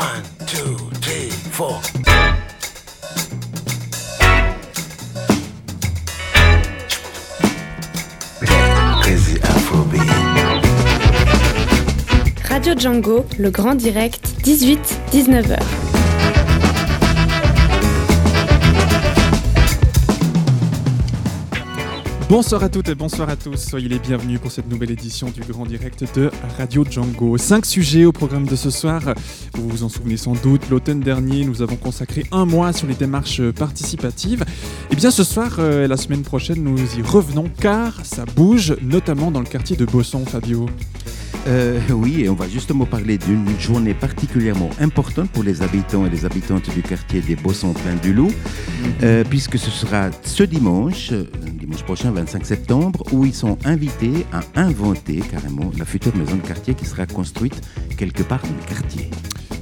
[0.00, 1.78] One, two, three, four.
[9.02, 10.00] Crazy Afrobeat.
[12.48, 15.58] Radio Django, le grand direct, 18-19h.
[22.30, 25.40] Bonsoir à toutes et bonsoir à tous, soyez les bienvenus pour cette nouvelle édition du
[25.40, 27.36] Grand Direct de Radio Django.
[27.38, 29.02] Cinq sujets au programme de ce soir.
[29.60, 32.94] Vous vous en souvenez sans doute, l'automne dernier, nous avons consacré un mois sur les
[32.94, 34.42] démarches participatives.
[34.90, 38.74] Et bien ce soir euh, et la semaine prochaine, nous y revenons car ça bouge,
[38.80, 40.64] notamment dans le quartier de Bosson, Fabio.
[41.46, 46.10] Euh, oui, et on va justement parler d'une journée particulièrement importante pour les habitants et
[46.10, 48.32] les habitantes du quartier des Bossons plein du Loup,
[49.02, 51.12] euh, puisque ce sera ce dimanche,
[51.58, 56.46] dimanche prochain, 25 septembre, où ils sont invités à inventer carrément la future maison de
[56.46, 57.60] quartier qui sera construite
[57.98, 59.10] quelque part dans le quartier.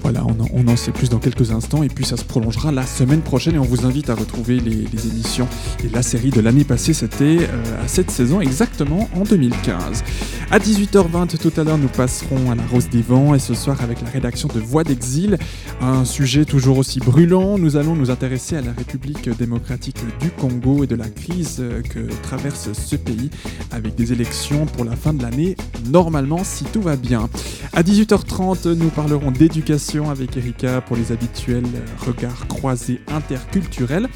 [0.02, 3.20] Voilà, on en, sait plus dans quelques instants et puis ça se prolongera la semaine
[3.20, 5.48] prochaine et on vous invite à retrouver les, les émissions
[5.84, 10.04] et la série de l'année passée, c'était euh, à cette saison exactement en 2015.
[10.50, 13.80] À 18h20 tout à l'heure, nous passerons à la Rose des Vents et ce soir
[13.82, 15.38] avec la rédaction de Voix d'Exil,
[15.80, 20.84] un sujet toujours aussi brûlant, nous allons nous intéresser à la République démocratique du Congo
[20.84, 23.30] et de la crise euh, que traverse ce pays
[23.70, 25.56] avec des élections pour la fin de l'année,
[25.90, 27.28] normalement si tout va bien.
[27.72, 31.64] À 18h30, nous parlerons d'éducation avec Erika pour les habituels
[32.06, 34.06] regards croisés interculturels.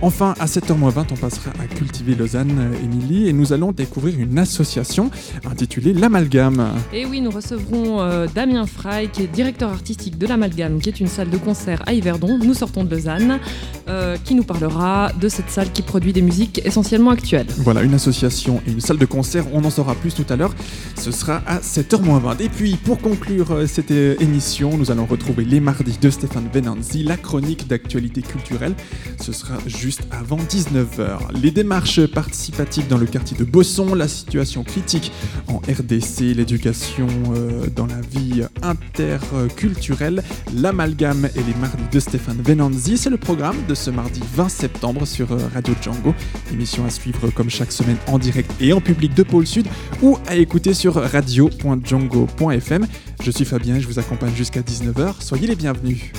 [0.00, 4.38] Enfin, à 7h20, on passera à Cultiver Lausanne, euh, Émilie, et nous allons découvrir une
[4.38, 5.10] association
[5.44, 6.68] intitulée L'Amalgame.
[6.92, 11.00] Et oui, nous recevrons euh, Damien Frey, qui est directeur artistique de l'Amalgame, qui est
[11.00, 12.38] une salle de concert à Yverdon.
[12.38, 13.40] Nous sortons de Lausanne,
[13.88, 17.48] euh, qui nous parlera de cette salle qui produit des musiques essentiellement actuelles.
[17.56, 20.54] Voilà, une association et une salle de concert, on en saura plus tout à l'heure.
[20.94, 22.40] Ce sera à 7h20.
[22.40, 27.02] Et puis, pour conclure euh, cette émission, nous allons retrouver les mardis de Stéphane Benanzi,
[27.02, 28.74] la chronique d'actualité culturelle.
[29.20, 31.18] Ce sera juste avant 19h.
[31.40, 35.12] Les démarches participatives dans le quartier de Bosson, la situation critique
[35.46, 40.22] en RDC, l'éducation euh, dans la vie interculturelle,
[40.54, 42.98] l'amalgame et les mardis de Stéphane Benanzi.
[42.98, 46.14] C'est le programme de ce mardi 20 septembre sur euh, Radio Django.
[46.52, 49.66] Émission à suivre comme chaque semaine en direct et en public de Pôle Sud
[50.02, 52.86] ou à écouter sur radio.django.fm.
[53.22, 55.14] Je suis Fabien, je vous accompagne jusqu'à 19h.
[55.20, 56.12] Soyez les bienvenus.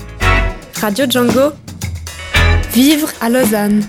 [0.82, 1.54] Radio Django.
[2.74, 3.84] Vivre à Lausanne.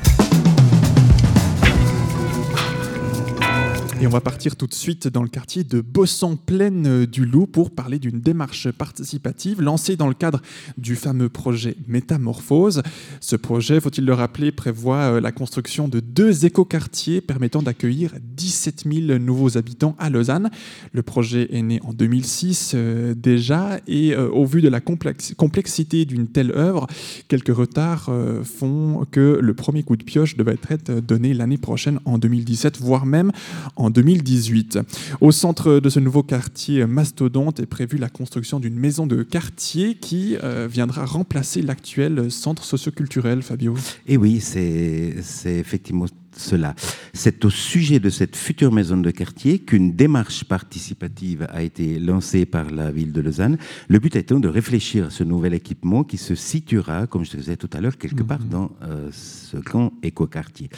[4.03, 7.71] Et on va partir tout de suite dans le quartier de Bosson-Plaine du Loup pour
[7.71, 10.41] parler d'une démarche participative lancée dans le cadre
[10.78, 12.83] du fameux projet Métamorphose.
[13.21, 18.84] Ce projet, faut-il le rappeler, prévoit euh, la construction de deux écoquartiers permettant d'accueillir 17
[18.91, 20.49] 000 nouveaux habitants à Lausanne.
[20.94, 25.34] Le projet est né en 2006 euh, déjà et euh, au vu de la complex-
[25.34, 26.87] complexité d'une telle œuvre,
[27.28, 32.00] quelques retards euh, font que le premier coup de pioche devait être donné l'année prochaine
[32.06, 33.31] en 2017, voire même
[33.77, 34.78] en 2018.
[35.21, 39.97] Au centre de ce nouveau quartier mastodonte est prévue la construction d'une maison de quartier
[39.97, 43.75] qui euh, viendra remplacer l'actuel centre socioculturel, Fabio.
[44.06, 45.15] Et oui, c'est
[45.47, 46.06] effectivement
[46.37, 46.75] cela.
[47.12, 52.47] C'est au sujet de cette future maison de quartier qu'une démarche participative a été lancée
[52.47, 53.59] par la ville de Lausanne.
[53.89, 57.37] Le but étant de réfléchir à ce nouvel équipement qui se situera, comme je te
[57.37, 60.71] disais tout à l'heure, quelque part dans euh, ce grand écoquartier.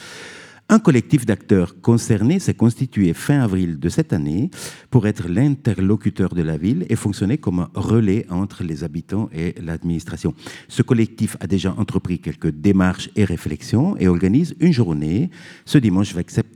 [0.69, 4.49] Un collectif d'acteurs concernés s'est constitué fin avril de cette année
[4.89, 9.55] pour être l'interlocuteur de la ville et fonctionner comme un relais entre les habitants et
[9.61, 10.33] l'administration.
[10.69, 15.29] Ce collectif a déjà entrepris quelques démarches et réflexions et organise une journée
[15.65, 16.15] ce dimanche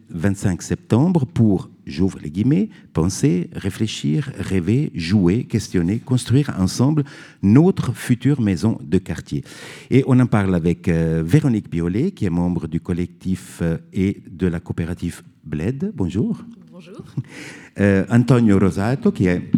[0.10, 7.04] 25 septembre pour, j'ouvre les guillemets, penser, réfléchir, rêver, jouer, questionner, construire ensemble
[7.42, 9.44] notre future maison de quartier.
[9.90, 14.22] Et on en parle avec euh, Véronique Biolay, qui est membre du collectif euh, et
[14.30, 15.92] de la coopérative Bled.
[15.96, 16.44] Bonjour.
[16.72, 17.04] Bonjour.
[17.80, 19.52] Euh, Antonio Rosato, qui est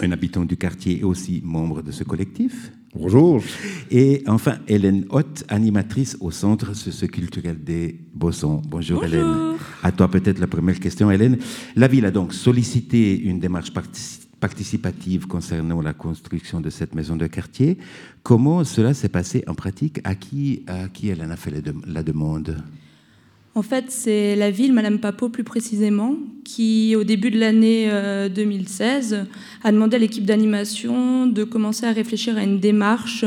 [0.00, 2.72] un habitant du quartier et aussi membre de ce collectif.
[2.94, 3.42] Bonjour.
[3.90, 8.62] Et enfin, Hélène Hott, animatrice au Centre socioculturel des Bossons.
[8.66, 9.56] Bonjour, Hélène.
[9.82, 11.38] À toi peut-être la première question, Hélène.
[11.76, 17.16] La ville a donc sollicité une démarche partici- participative concernant la construction de cette maison
[17.16, 17.76] de quartier.
[18.22, 20.00] Comment cela s'est passé en pratique?
[20.04, 21.52] À qui, à qui elle en a fait
[21.86, 22.56] la demande?
[23.58, 26.14] En fait, c'est la ville, Madame Papeau plus précisément,
[26.44, 29.26] qui, au début de l'année euh, 2016,
[29.64, 33.24] a demandé à l'équipe d'animation de commencer à réfléchir à une démarche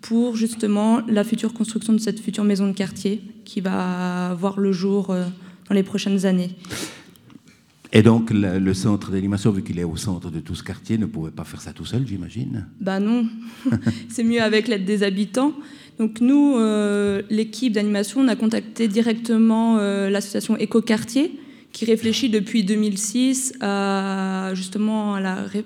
[0.00, 4.70] pour justement la future construction de cette future maison de quartier qui va voir le
[4.70, 5.24] jour euh,
[5.68, 6.50] dans les prochaines années.
[7.92, 10.98] Et donc, le, le centre d'animation, vu qu'il est au centre de tout ce quartier,
[10.98, 12.68] ne pouvait pas faire ça tout seul, j'imagine?
[12.80, 13.26] Bah non,
[14.08, 15.52] c'est mieux avec l'aide des habitants.
[15.98, 21.38] Donc nous, euh, l'équipe d'animation, on a contacté directement euh, l'association Éco-Quartier,
[21.72, 25.16] qui réfléchit depuis 2006 à justement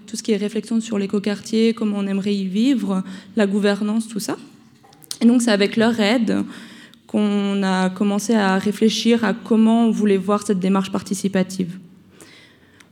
[0.06, 3.02] tout ce qui est réflexion sur l'éco-quartier, comment on aimerait y vivre,
[3.36, 4.38] la gouvernance, tout ça.
[5.20, 6.44] Et donc c'est avec leur aide
[7.06, 11.78] qu'on a commencé à réfléchir à comment on voulait voir cette démarche participative.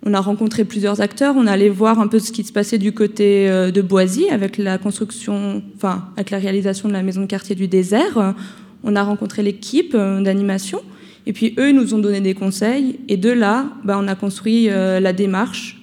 [0.09, 2.93] On a rencontré plusieurs acteurs, on allait voir un peu ce qui se passait du
[2.93, 7.27] côté euh, de Boisy avec la construction, enfin avec la réalisation de la maison de
[7.27, 8.35] quartier du désert.
[8.85, 10.81] On a rencontré l'équipe euh, d'animation.
[11.27, 13.01] Et puis eux nous ont donné des conseils.
[13.09, 15.77] Et de là, bah, on a construit euh, la démarche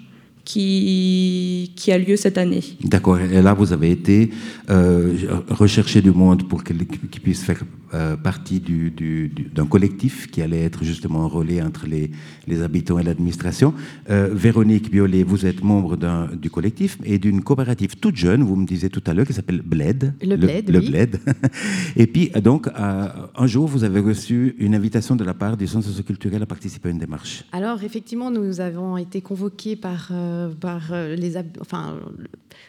[0.45, 2.63] qui, qui a lieu cette année.
[2.83, 3.19] D'accord.
[3.19, 4.29] Et là, vous avez été
[4.69, 5.13] euh,
[5.49, 7.61] rechercher du monde pour qu'il qu'il puisse faire
[7.93, 12.09] euh, partie du- du- du- d'un collectif qui allait être justement un relais entre les,
[12.47, 13.73] les habitants et l'administration.
[14.09, 18.55] Euh, Véronique Biolay, vous êtes membre d'un- du collectif et d'une coopérative toute jeune, vous
[18.55, 20.13] me disiez tout à l'heure, qui s'appelle Bled.
[20.23, 20.89] Le Bled, Le oui.
[20.89, 21.19] Bled.
[21.95, 23.07] et puis, donc, euh,
[23.43, 26.89] un jour, vous avez reçu une invitation de la part du Centre socioculturel à participer
[26.89, 27.43] à une démarche.
[27.51, 31.97] Alors, effectivement, nous avons été convoqués par, euh, par euh, hab- enfin,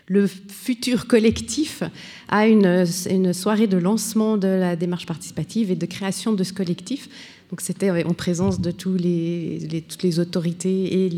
[0.09, 1.83] le futur collectif
[2.29, 2.85] à une,
[3.33, 7.09] soirée de lancement de la démarche participative et de création de ce collectif.
[7.51, 11.11] Donc, c'était en présence de toutes les autorités et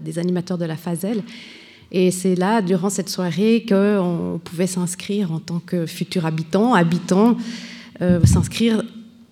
[0.00, 1.22] des animateurs de la FASEL.
[1.92, 7.36] Et c'est là, durant cette soirée, qu'on pouvait s'inscrire en tant que futur habitant, habitant,
[8.00, 8.82] euh, s'inscrire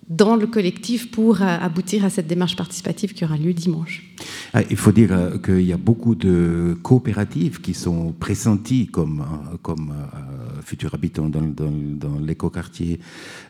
[0.09, 4.03] dans le collectif pour euh, aboutir à cette démarche participative qui aura lieu dimanche.
[4.53, 9.21] Ah, Il faut dire euh, qu'il y a beaucoup de coopératives qui sont pressenties comme,
[9.21, 12.99] euh, comme euh, futurs habitants dans, dans, dans l'écoquartier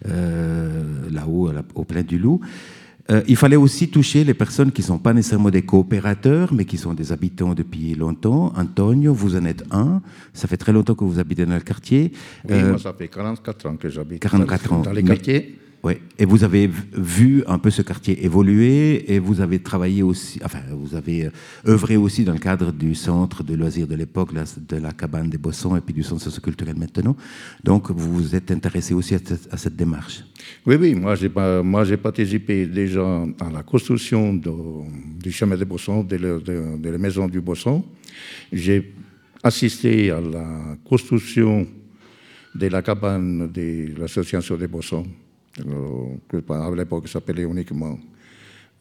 [0.07, 2.41] euh, là-haut, au plein du Loup.
[3.27, 6.77] Il fallait aussi toucher les personnes qui ne sont pas nécessairement des coopérateurs, mais qui
[6.77, 8.53] sont des habitants depuis longtemps.
[8.55, 10.03] Antonio, vous en êtes un.
[10.31, 12.12] Ça fait très longtemps que vous habitez dans le quartier.
[12.47, 14.81] Oui, Euh, moi, ça fait 44 ans que j'habite 44 ans.
[14.83, 15.15] dans les Mais-
[15.81, 16.01] Ouais.
[16.17, 20.59] Et vous avez vu un peu ce quartier évoluer et vous avez travaillé aussi, enfin,
[20.71, 21.29] vous avez euh,
[21.67, 25.37] œuvré aussi dans le cadre du centre de loisirs de l'époque, de la cabane des
[25.37, 27.15] Bossons et puis du centre socioculturel maintenant.
[27.63, 29.19] Donc, vous vous êtes intéressé aussi à
[29.55, 30.25] cette, démarche.
[30.65, 31.29] Oui, oui, moi j'ai,
[31.97, 37.39] participé déjà à la construction du chemin des Bossons, de, la- de- la maison du
[37.39, 37.85] Bosson.
[38.51, 38.93] J'ai
[39.41, 41.65] assisté à la construction
[42.53, 45.05] de la cabane de l'association des Bossons,
[46.27, 47.97] que à l'époque s'appelait uniquement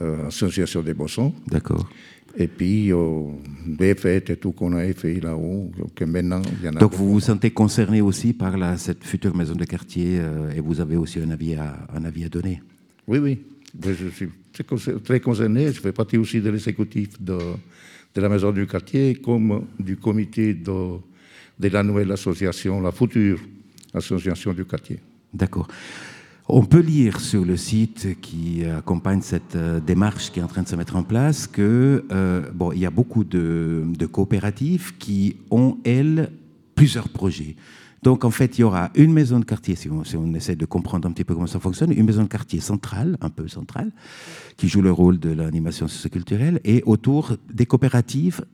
[0.03, 1.33] euh, Association des Bossons.
[1.47, 1.89] D'accord.
[2.37, 3.23] Et puis, euh,
[3.67, 6.95] des fêtes et tout qu'on a fait là-haut, que maintenant, il y en a Donc,
[6.95, 10.79] vous vous sentez concerné aussi par la, cette future maison de quartier euh, et vous
[10.81, 12.63] avez aussi un avis à, un avis à donner?
[13.09, 13.39] Oui, oui.
[13.83, 15.73] Je suis très concer- très concerné.
[15.73, 17.39] Je fais partie aussi de l'exécutif de,
[18.15, 20.99] de la maison du quartier, comme du comité de,
[21.59, 23.41] de la nouvelle association, la future
[23.93, 25.01] association du quartier.
[25.33, 25.67] D'accord.
[26.51, 30.63] On peut lire sur le site qui accompagne cette euh, démarche qui est en train
[30.63, 34.97] de se mettre en place que euh, bon, il y a beaucoup de, de coopératives
[34.97, 36.33] qui ont elles
[36.75, 37.55] plusieurs projets.
[38.03, 40.57] Donc en fait, il y aura une maison de quartier, si on, si on essaie
[40.57, 43.47] de comprendre un petit peu comment ça fonctionne, une maison de quartier centrale, un peu
[43.47, 43.93] centrale,
[44.57, 48.47] qui joue le rôle de l'animation socioculturelle, et autour des coopératives,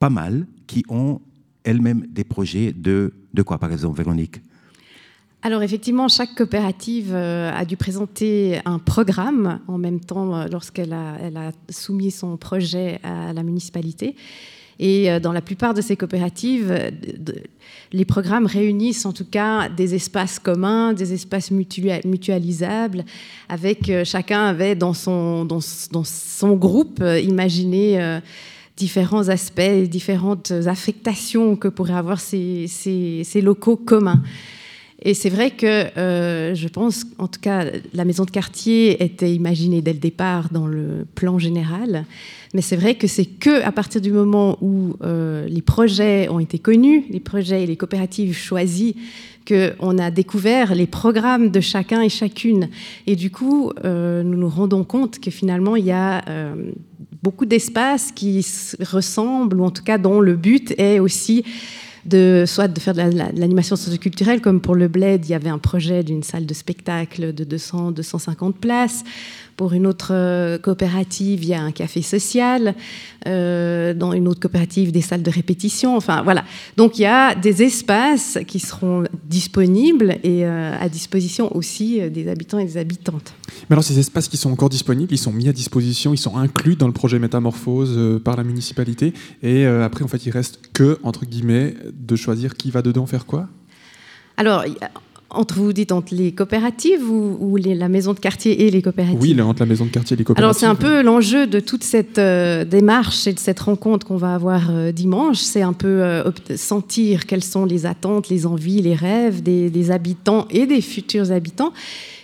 [0.00, 1.20] pas mal, qui ont
[1.62, 4.40] elles-mêmes des projets de, de quoi, par exemple, Véronique?
[5.46, 10.94] Alors effectivement, chaque coopérative euh, a dû présenter un programme en même temps euh, lorsqu'elle
[10.94, 14.16] a, soumis son projet à la municipalité.
[14.78, 16.74] Et euh, dans la plupart de ces coopératives,
[17.92, 23.04] les programmes réunissent en tout cas des espaces communs, des espaces mutua- mutualisables,
[23.50, 25.44] avec chacun avait dans son,
[26.56, 28.18] groupe imaginé
[28.78, 34.22] différents aspects, différentes affectations que pourraient avoir ces locaux communs.
[35.06, 39.32] Et c'est vrai que euh, je pense, en tout cas, la maison de quartier était
[39.32, 42.06] imaginée dès le départ dans le plan général.
[42.54, 46.40] Mais c'est vrai que c'est que à partir du moment où euh, les projets ont
[46.40, 48.94] été connus, les projets et les coopératives choisis,
[49.46, 52.70] qu'on a découvert les programmes de chacun et chacune.
[53.06, 56.24] Et du coup, euh, nous nous rendons compte que finalement, il y a
[57.22, 61.44] beaucoup d'espaces qui se ressemblent, ou en tout cas dont le but est aussi
[62.06, 65.34] de soit de faire de la- la- l'animation socioculturelle, comme pour le Bled, il y
[65.34, 69.04] avait un projet d'une salle de spectacle de 200, 250 places.
[69.56, 72.74] Pour une autre euh, coopérative, il y a un café social.
[73.26, 75.96] Euh, dans une autre coopérative, des salles de répétition.
[75.96, 76.44] Enfin, voilà.
[76.76, 82.28] Donc, il y a des espaces qui seront disponibles et euh, à disposition aussi des
[82.28, 83.32] habitants et des habitantes.
[83.70, 86.36] Mais alors, ces espaces qui sont encore disponibles, ils sont mis à disposition, ils sont
[86.36, 89.14] inclus dans le projet Métamorphose euh, par la municipalité.
[89.42, 93.24] Et après, en fait, il reste que, entre guillemets, de choisir qui va dedans faire
[93.24, 93.48] quoi?
[94.36, 94.64] Alors,
[95.34, 98.82] entre vous dites entre les coopératives ou, ou les- la maison de quartier et les
[98.82, 100.44] coopératives Oui, entre la maison de quartier et les coopératives.
[100.44, 104.16] Alors c'est un peu l'enjeu de toute cette euh, démarche et de cette rencontre qu'on
[104.16, 108.80] va avoir euh, dimanche, c'est un peu euh, sentir quelles sont les attentes, les envies,
[108.82, 111.72] les rêves des, des habitants et des futurs habitants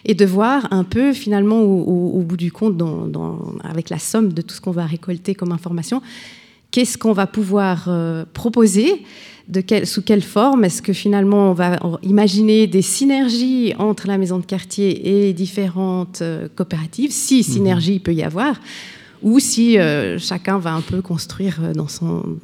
[0.05, 3.91] et de voir un peu finalement au, au- au bout du compte, dans- dans- avec
[3.91, 6.01] la somme de tout ce qu'on va récolter comme information,
[6.71, 7.89] qu'est-ce qu'on va pouvoir
[8.33, 9.03] proposer
[9.51, 14.39] de sous quelle forme Est-ce que finalement on va imaginer des synergies entre la maison
[14.39, 18.61] de quartier et différentes euh, coopératives, si synergie il peut y avoir,
[19.23, 22.39] ou si euh, chacun va un peu construire euh, dans son,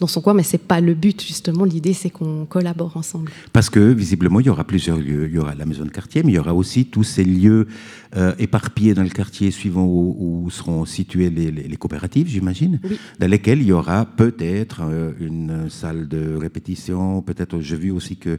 [0.00, 1.64] dans son coin, mais c'est pas le but justement.
[1.64, 3.30] L'idée c'est qu'on collabore ensemble.
[3.52, 5.26] Parce que visiblement, il y aura plusieurs lieux.
[5.28, 7.68] Il y aura la maison de quartier, mais il y aura aussi tous ces lieux
[8.16, 12.80] euh, éparpillés dans le quartier suivant où, où seront situées les, les- les coopératives, j'imagine,
[12.82, 12.98] Oui.
[13.20, 17.22] dans lesquelles il y aura peut-être euh, une salle de répétition.
[17.22, 18.38] Peut-être, j'ai vu aussi qu'il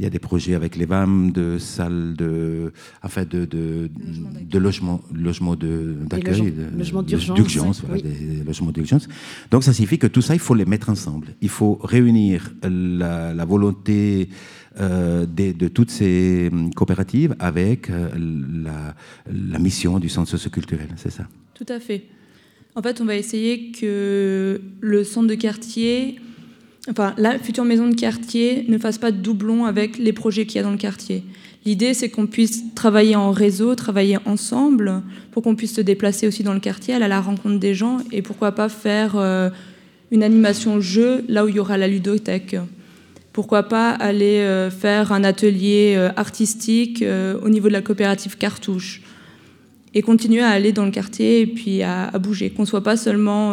[0.00, 3.90] y a des projets avec les VAM de salles de, enfin de, de,
[4.50, 8.12] de logement, logement d'accueil, de- d'urgence, voilà, Oui.
[8.38, 9.06] des logements d'urgence.
[9.50, 11.28] Donc ça signifie que tout ça, il faut les mettre ensemble.
[11.40, 14.28] Il faut réunir la, la volonté
[14.80, 18.08] euh, de toutes ces hum, coopératives avec euh,
[18.64, 18.94] la,
[19.30, 21.24] la mission du centre socioculturel, c'est ça?
[21.54, 22.04] Tout à fait.
[22.74, 26.18] En fait, on va essayer que le centre de quartier,
[26.88, 30.56] enfin la future maison de quartier, ne fasse pas de doublon avec les projets qu'il
[30.56, 31.22] y a dans le quartier.
[31.64, 36.42] L'idée, c'est qu'on puisse travailler en réseau, travailler ensemble, pour qu'on puisse se déplacer aussi
[36.42, 39.48] dans le quartier, aller à la rencontre des gens, et pourquoi pas faire euh,
[40.10, 42.56] une animation jeu là où il y aura la ludothèque.
[43.32, 48.36] Pourquoi pas aller euh, faire un atelier euh, artistique euh, au niveau de la coopérative
[48.36, 49.00] Cartouche
[49.94, 53.50] et continuer à aller dans le quartier et puis à, bouger, qu'on soit pas seulement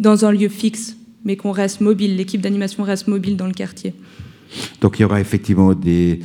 [0.00, 3.94] dans un lieu fixe, mais qu'on reste mobile, l'équipe d'animation reste mobile dans le quartier.
[4.80, 6.18] Donc il y aura effectivement des,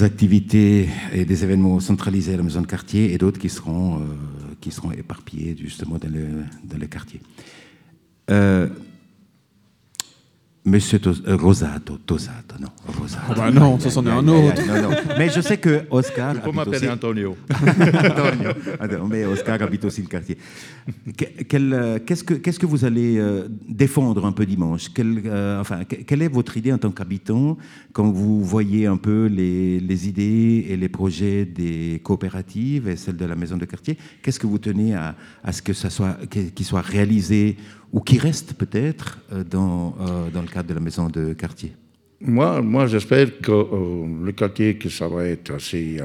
[0.00, 4.00] activités et des événements centralisés à la maison de quartier et d'autres qui seront,
[4.62, 7.20] qui seront éparpillés justement dans le, quartier.
[10.64, 13.24] Monsieur Tos- euh, Rosato, Tosato, non, Rosato.
[13.30, 14.62] Ah bah non, ça, c'en est un autre.
[14.64, 14.96] non, non.
[15.18, 16.34] Mais je sais que Oscar.
[16.34, 17.36] Tu peux habite m'appeler aussi- Antonio.
[17.50, 18.50] Antonio.
[18.78, 20.38] Attends, mais Oscar habite aussi le quartier.
[21.18, 24.86] Que- quel, euh, Qu'est-ce que, qu'est-ce que vous allez euh, défendre un peu dimanche?
[24.94, 27.58] Quel, euh, enfin, que- Quelle est votre idée en tant qu'habitant
[27.92, 33.16] quand vous voyez un peu les, les idées et les projets des coopératives et celles
[33.16, 33.98] de la maison de quartier?
[34.22, 37.56] Qu'est-ce que vous tenez à, à ce que ça soit, qu'il soit réalisé
[37.92, 41.72] ou qui reste peut-être euh, dans, euh, dans le cadre de la maison de quartier
[42.20, 46.00] Moi, moi j'espère que euh, le quartier, que ça va être assez,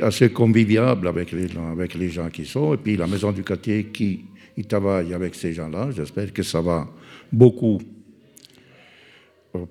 [0.00, 2.74] assez, conviviable avec les, avec les gens qui sont.
[2.74, 4.24] Et puis la maison du quartier qui
[4.56, 6.88] il travaille avec ces gens-là, j'espère que ça va
[7.32, 7.80] beaucoup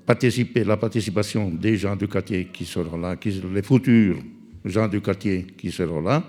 [0.05, 3.15] participer, la participation des gens du quartier qui seront là,
[3.53, 4.17] les futurs
[4.65, 6.23] gens du quartier qui seront là.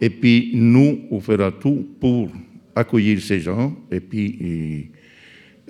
[0.00, 2.30] Et puis nous, on fera tout pour
[2.74, 4.90] accueillir ces gens et puis et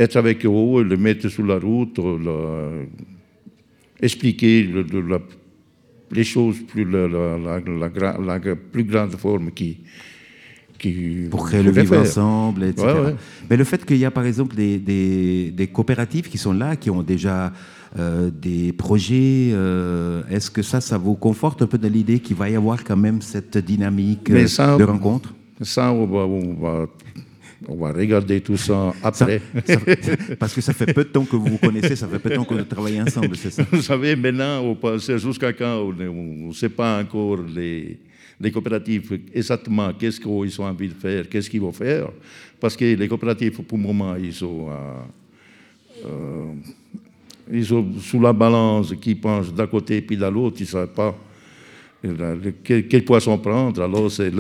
[0.02, 2.86] être avec eux, les mettre sur la route, le-
[4.00, 5.20] expliquer le- le- la-
[6.12, 8.40] les choses plus la,
[8.72, 9.78] plus grande forme qui
[10.78, 12.86] qui pour créer le vivre ensemble, etc.
[12.86, 13.14] Ouais, ouais.
[13.50, 16.76] Mais le fait qu'il y a par exemple des, des- des coopératives qui sont là,
[16.76, 17.52] qui ont déjà
[17.98, 22.36] euh, des projets, euh, est-ce que ça, ça vous conforte un peu dans l'idée qu'il
[22.36, 25.32] va y avoir quand même cette dynamique euh, ça- de rencontre?
[25.62, 26.86] Ça, on va, on va,
[27.66, 29.40] on va regarder tout ça Ça- après.
[29.66, 29.78] ça-
[30.38, 32.34] Parce que ça fait peu de temps que vous vous connaissez, ça fait peu de
[32.36, 33.64] temps que vous travaillez ensemble, c'est ça?
[33.72, 37.98] Vous savez, maintenant, on passe jusqu'à quand on ne sait pas encore les,
[38.40, 42.08] les coopératives exactement qu'est-ce qu'ils ont envie de faire, qu'est-ce qu'ils vont faire.
[42.60, 46.52] Parce que les coopératives, pour le moment, ils sont, euh, euh,
[47.52, 50.92] ils sont sous la balance qui penchent d'un côté puis de l'autre, ils ne savent
[50.94, 51.16] pas.
[52.04, 54.32] euh, Quel, quel poisson prendre Alors, c'est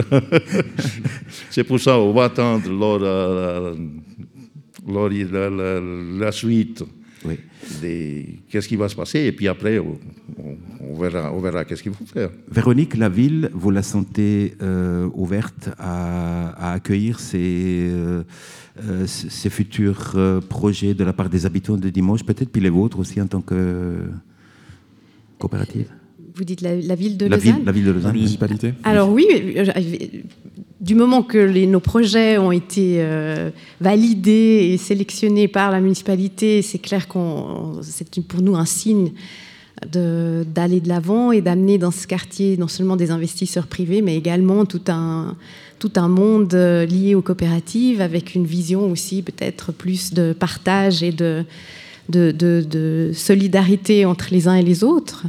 [1.50, 3.74] c'est pour ça on va attendre leur, euh,
[4.86, 5.10] leur-
[6.20, 6.84] la, suite
[7.24, 7.34] Oui.
[7.82, 9.98] des- qu'est-ce qui va se passer et puis après on,
[11.00, 12.30] verra, on verra qu'est-ce qu'il faut faire.
[12.50, 18.22] Véronique, la ville, vous la sentez euh, ouverte à, à accueillir ces, euh,
[18.86, 22.70] euh, ces futurs euh, projets de la part des habitants de Dimanche, peut-être, puis les
[22.70, 23.98] vôtres aussi en tant que
[25.38, 25.88] coopérative?
[26.34, 27.56] Vous dites la, la ville de la Lausanne?
[27.56, 28.12] ville, la ville de La Lausanne.
[28.12, 28.74] municipalité.
[28.84, 29.64] Alors oui, euh,
[30.80, 36.62] du moment que les- nos projets ont été euh, validés et sélectionnés par la municipalité,
[36.62, 39.12] c'est clair qu'on c'est pour nous un signe
[39.92, 44.16] de- d'aller de l'avant et d'amener dans ce quartier non seulement des investisseurs privés, mais
[44.16, 45.36] également tout un,
[45.78, 51.02] tout un monde euh, lié aux coopératives avec une vision aussi peut-être plus de partage
[51.02, 51.44] et de,
[53.12, 55.24] solidarité entre les uns et les autres.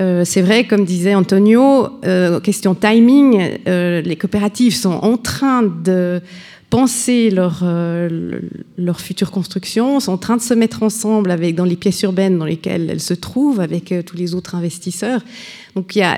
[0.00, 5.62] Euh, c'est vrai, comme disait Antonio, euh, question timing, euh, les coopératives sont en train
[5.62, 6.20] de
[6.68, 8.42] penser leur, le-
[8.78, 12.38] leur future construction, sont en train de se mettre ensemble avec, dans les pièces urbaines
[12.38, 15.22] dans lesquelles elles se trouvent, avec tous les autres investisseurs.
[15.74, 16.16] Donc il y a,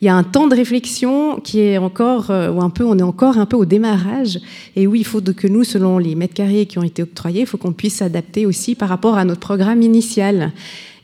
[0.00, 2.98] il y a un temps de réflexion qui est encore, euh, ou un peu, on
[2.98, 4.40] est encore un peu au démarrage.
[4.74, 7.46] Et oui, il faut que nous, selon les mètres carrés qui ont été octroyés, il
[7.46, 10.52] faut qu'on puisse s'adapter aussi par rapport à notre programme initial.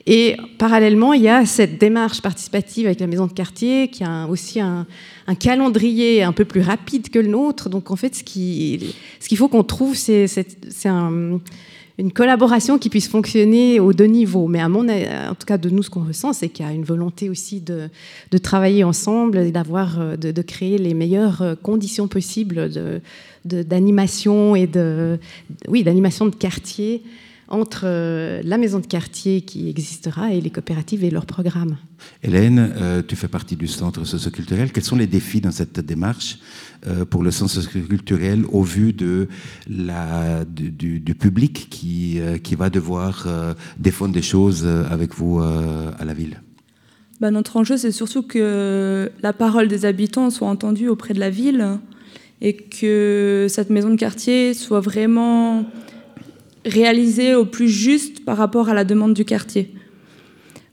[0.06, 4.26] Et parallèlement, il y a cette démarche participative avec la maison de quartier qui a
[4.28, 4.86] aussi un,
[5.40, 7.68] calendrier un peu plus rapide que le nôtre.
[7.68, 10.26] Donc en fait, ce qu'il ce qu'il faut qu'on trouve, c'est
[10.86, 11.40] un-
[11.98, 14.48] une collaboration qui puisse fonctionner aux deux niveaux.
[14.48, 16.68] Mais à mon, a- en tout cas, de nous, ce qu'on ressent, c'est qu'il y
[16.68, 17.88] a une volonté aussi de,
[18.38, 22.70] travailler ensemble et d'avoir, euh, de, créer les meilleures euh, conditions possibles
[23.44, 25.18] d'animation et de,
[25.68, 27.02] oui, d'animation de quartier
[27.48, 31.76] entre euh, la maison de quartier qui existera et les coopératives et leurs programmes.
[32.22, 34.72] Hélène, euh, tu fais partie du centre socioculturel.
[34.72, 36.38] Quels sont les défis dans cette démarche
[36.86, 39.28] euh, pour le centre socioculturel au vu de
[39.68, 45.14] la, du, du- du public qui, euh, qui va devoir euh, défendre des choses avec
[45.14, 46.40] vous euh, à la ville?
[47.20, 51.30] Bah, notre enjeu, c'est surtout que la parole des habitants soit entendue auprès de la
[51.30, 51.78] ville
[52.42, 55.64] et que cette maison de quartier soit vraiment
[56.66, 59.72] réalisée au plus juste par rapport à la demande du quartier.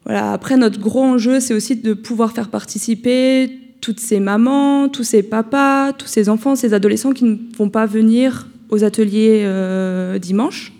[0.04, 0.32] Voilà.
[0.32, 5.22] Après, notre gros enjeu, c'est aussi de pouvoir faire participer toutes ces mamans, tous ces
[5.22, 10.72] papas, tous ces enfants, ces adolescents qui ne vont pas venir aux ateliers euh, dimanche.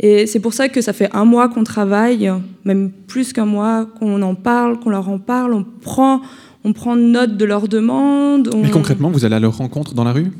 [0.00, 2.30] Et c'est pour ça que ça fait un mois qu'on travaille,
[2.64, 6.20] même plus qu'un mois, qu'on en parle, qu'on leur en parle, on prend,
[6.64, 8.50] on prend note de leurs demandes.
[8.52, 10.32] on- Mais concrètement, vous allez à leur rencontre dans la rue?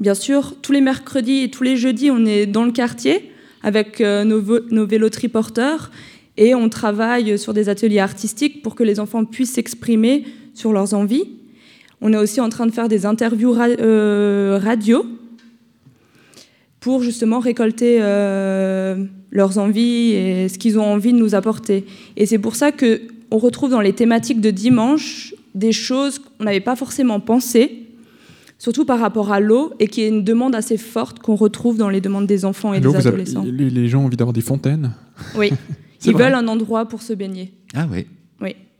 [0.00, 3.30] Bien sûr, tous les mercredis et tous les jeudis, on est dans le quartier
[3.64, 4.40] avec euh, nos,
[4.70, 5.90] nos vélos triporteurs
[6.36, 10.94] et on travaille sur des ateliers artistiques pour que les enfants puissent s'exprimer sur leurs
[10.94, 11.30] envies.
[12.00, 15.06] On est aussi en train de faire des interviews euh, radio
[16.80, 21.86] pour justement récolter euh, leurs envies et ce qu'ils ont envie de nous apporter.
[22.16, 23.00] Et c'est pour ça que
[23.30, 27.83] on retrouve dans les thématiques de dimanche des choses qu'on n'avait pas forcément pensées,
[28.64, 31.90] surtout par rapport à l'eau, et qui est une demande assez forte qu'on retrouve dans
[31.90, 33.44] les demandes des enfants et des avez- adolescents.
[33.44, 34.92] les, gens ont envie d'avoir des fontaines?
[35.36, 35.50] Oui,
[36.06, 36.24] ils vrai.
[36.24, 37.52] veulent un endroit pour se baigner.
[37.74, 38.06] Ah oui.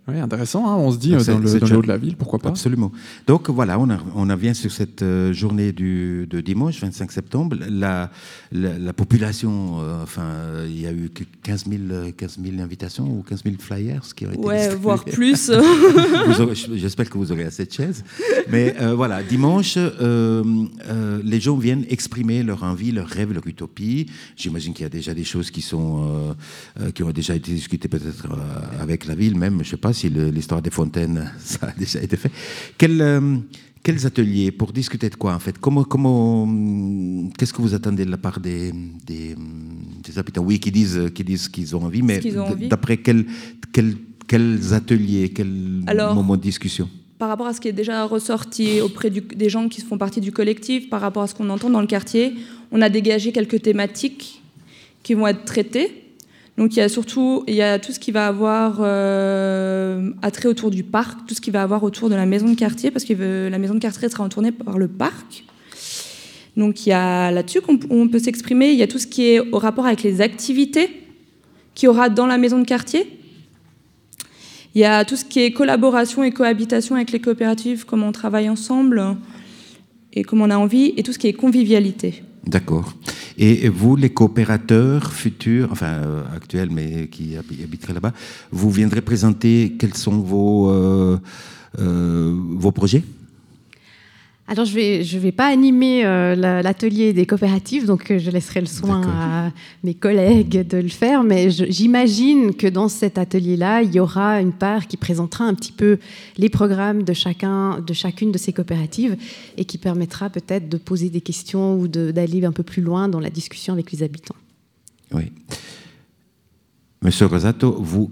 [0.07, 0.19] Oui.
[0.21, 2.38] Intéressant, hein, on se dit euh, dans le, dans le haut de la ville, pourquoi
[2.38, 2.93] pas Absolument.
[3.27, 7.11] Donc voilà, on, a- on en vient sur cette euh, journée du, de dimanche, 25
[7.11, 7.57] septembre.
[7.71, 8.11] La,
[8.53, 10.31] la, la population, euh, enfin,
[10.67, 14.03] il y a eu que 15 000, euh, 15 000 invitations ou 15 000 flyers
[14.14, 14.83] qui ont été Ouais, distribués.
[14.83, 15.51] voire plus.
[16.75, 18.05] J'espère que vous aurez assez de chaises.
[18.51, 20.45] Mais euh, voilà, dimanche, euh,
[20.87, 24.07] euh, les gens viennent exprimer leur envie, leurs rêves, leur utopie.
[24.37, 26.35] J'imagine qu'il y a déjà des choses qui, sont,
[26.95, 28.27] qui ont déjà été discutées peut-être
[28.81, 29.55] avec la ville même.
[29.55, 32.30] Je ne sais pas si l'histoire des fontaines, ça a déjà été fait.
[32.76, 33.37] Quel, euh,
[33.83, 35.57] quels ateliers pour discuter de quoi en fait?
[35.59, 38.72] Comment, comment, hum, qu'est-ce que vous attendez de la part des,
[39.07, 39.35] des,
[40.02, 40.42] des habitants?
[40.42, 43.24] Oui, qui disent, qui disent qu'ils ont envie, mais qu'ils d'après quel,
[43.72, 45.83] quel- quels ateliers, quels
[46.14, 46.88] moments de discussion?
[47.16, 50.20] par rapport à ce qui est déjà ressorti auprès du- des gens qui font partie
[50.20, 52.35] du collectif, par rapport à ce qu'on entend dans le quartier,
[52.72, 54.42] on a dégagé quelques thématiques
[55.02, 56.04] qui vont être traitées.
[56.57, 60.49] Donc il y a surtout il y a tout ce qui va avoir euh, attrait
[60.49, 63.05] autour du parc, tout ce qui va avoir autour de la maison de quartier, parce
[63.05, 65.45] que euh, la maison de quartier sera entourée par le parc.
[66.57, 68.71] Donc il y a là-dessus qu'on on peut s'exprimer.
[68.71, 70.88] Il y a tout ce qui est au rapport avec les activités
[71.75, 73.19] qu'il y aura dans la maison de quartier.
[74.77, 78.12] Il y a tout ce qui est collaboration et cohabitation avec les coopératives, comment on
[78.12, 79.17] travaille ensemble
[80.12, 82.23] et comment on a envie, et tout ce qui est convivialité.
[82.46, 82.92] D'accord.
[83.38, 88.12] Et vous, les coopérateurs futurs, enfin euh, actuels, mais qui habi- habiteraient là-bas,
[88.52, 91.18] vous viendrez présenter quels sont vos, euh,
[91.78, 93.02] euh, vos projets?
[94.46, 98.30] Alors, je vais, je vais pas animer euh, la- l'atelier des coopératives, donc euh, je
[98.30, 99.50] laisserai le soin à
[99.83, 101.24] mes collègues de le faire.
[101.24, 105.72] Mais j'imagine que dans cet atelier-là, il y aura une part qui présentera un petit
[105.72, 105.96] peu
[106.37, 109.16] les programmes de chacun, de chacune de ces coopératives,
[109.57, 113.20] et qui permettra peut-être de poser des questions ou d'aller un peu plus loin dans
[113.20, 114.37] la discussion avec les habitants.
[115.12, 115.33] Oui.
[117.00, 118.11] Monsieur Rosato, vous,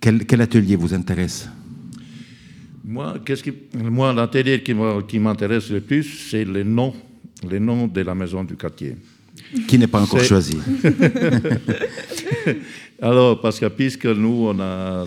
[0.00, 1.48] quel, quel atelier vous intéresse?
[2.90, 4.14] Moi, qu'est-ce qui, moi
[5.06, 6.94] qui m'intéresse le plus, c'est les noms,
[7.46, 8.96] les noms de la maison du quartier.
[9.66, 10.56] Qui n'est pas encore choisi.
[13.02, 15.04] Alors, parce que puisque nous, on, a,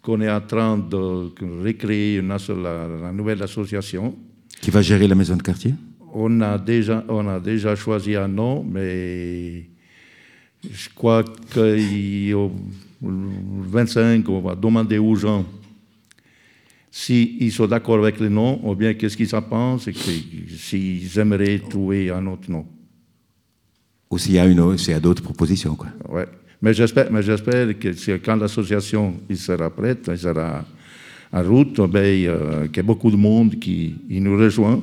[0.00, 1.30] qu'on est en train de
[1.62, 2.38] recréer une la,
[3.02, 4.16] la nouvelle association,
[4.62, 5.74] Qui va gérer la maison de quartier?
[6.14, 9.66] On a déjà, on a déjà choisi un nom, mais
[10.64, 12.50] je crois qu'au
[13.02, 15.44] 25, on va demander aux gens
[16.98, 21.58] s'ils sont d'accord avec le nom, ou bien qu'est-ce qu'ils en pensent, et s'ils aimeraient
[21.58, 22.64] trouver un autre nom.
[24.10, 25.74] Ou s'il y a, une autre- s'il y a d'autres propositions.
[25.74, 25.88] Quoi.
[26.08, 26.24] Ouais.
[26.62, 30.64] Mais j'espère, mais j'espère que quand l'association il sera prête, il sera
[31.32, 34.82] en route, ben, euh, qu'il y a beaucoup de monde qui il nous rejoint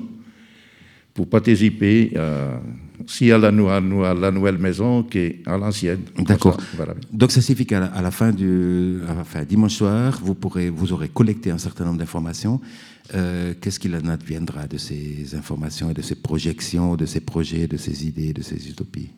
[1.16, 2.58] pour participer euh,
[3.08, 6.02] si à la, à la nouvelle maison qu'à l'ancienne.
[6.18, 6.58] D'accord.
[6.76, 6.94] voilà.
[7.12, 9.00] Donc ça signifie qu'à la, à la fin du
[9.48, 12.60] dimanche soir, vous, pourrez, vous aurez collecté un certain nombre d'informations.
[13.16, 17.68] Euh, Qu'est-ce qu'il en adviendra de ces informations et de ces projections, de ces projets,
[17.68, 19.10] de ces idées, de ces utopies?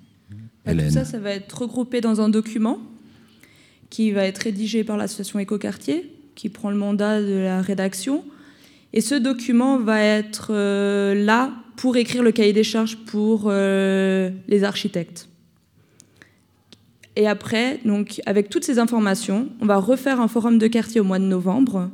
[0.65, 2.79] Bah, Hélène Tout ça, ça va être regroupé dans un document
[3.89, 8.23] qui va être rédigé par l'association Écoquartier, qui prend le mandat de la rédaction.
[8.93, 14.29] Et ce document va être euh, là pour écrire le cahier des charges pour euh,
[14.47, 15.27] les architectes.
[17.15, 21.03] Et après, donc, avec toutes ces informations, on va refaire un forum de quartier au
[21.05, 21.89] mois de novembre.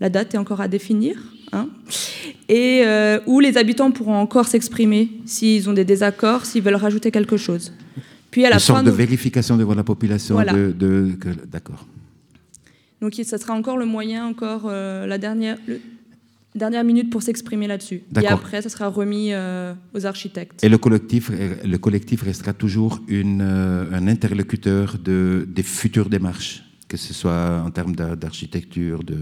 [0.00, 1.16] La date est encore à définir.
[1.52, 1.68] hein.
[2.48, 7.10] et euh, où les habitants pourront encore s'exprimer s'ils ont des désaccords, s'ils veulent rajouter
[7.10, 7.72] quelque chose.
[8.30, 10.34] Puis à la Une sorte fin, de nous- vérification devant la population.
[10.34, 10.52] Voilà.
[10.52, 11.12] De, de-
[11.50, 11.86] D'accord.
[13.00, 15.80] donc ça sera encore le moyen, encore euh, la dernière, le-
[16.56, 18.02] dernière minute pour s'exprimer là-dessus.
[18.20, 20.62] Et après, ça sera remis euh, aux architectes.
[20.64, 26.62] Et le collectif, le collectif restera toujours une, euh, un interlocuteur de, des futures démarches,
[26.88, 29.16] que ce soit en termes d'ar- d'architecture, de...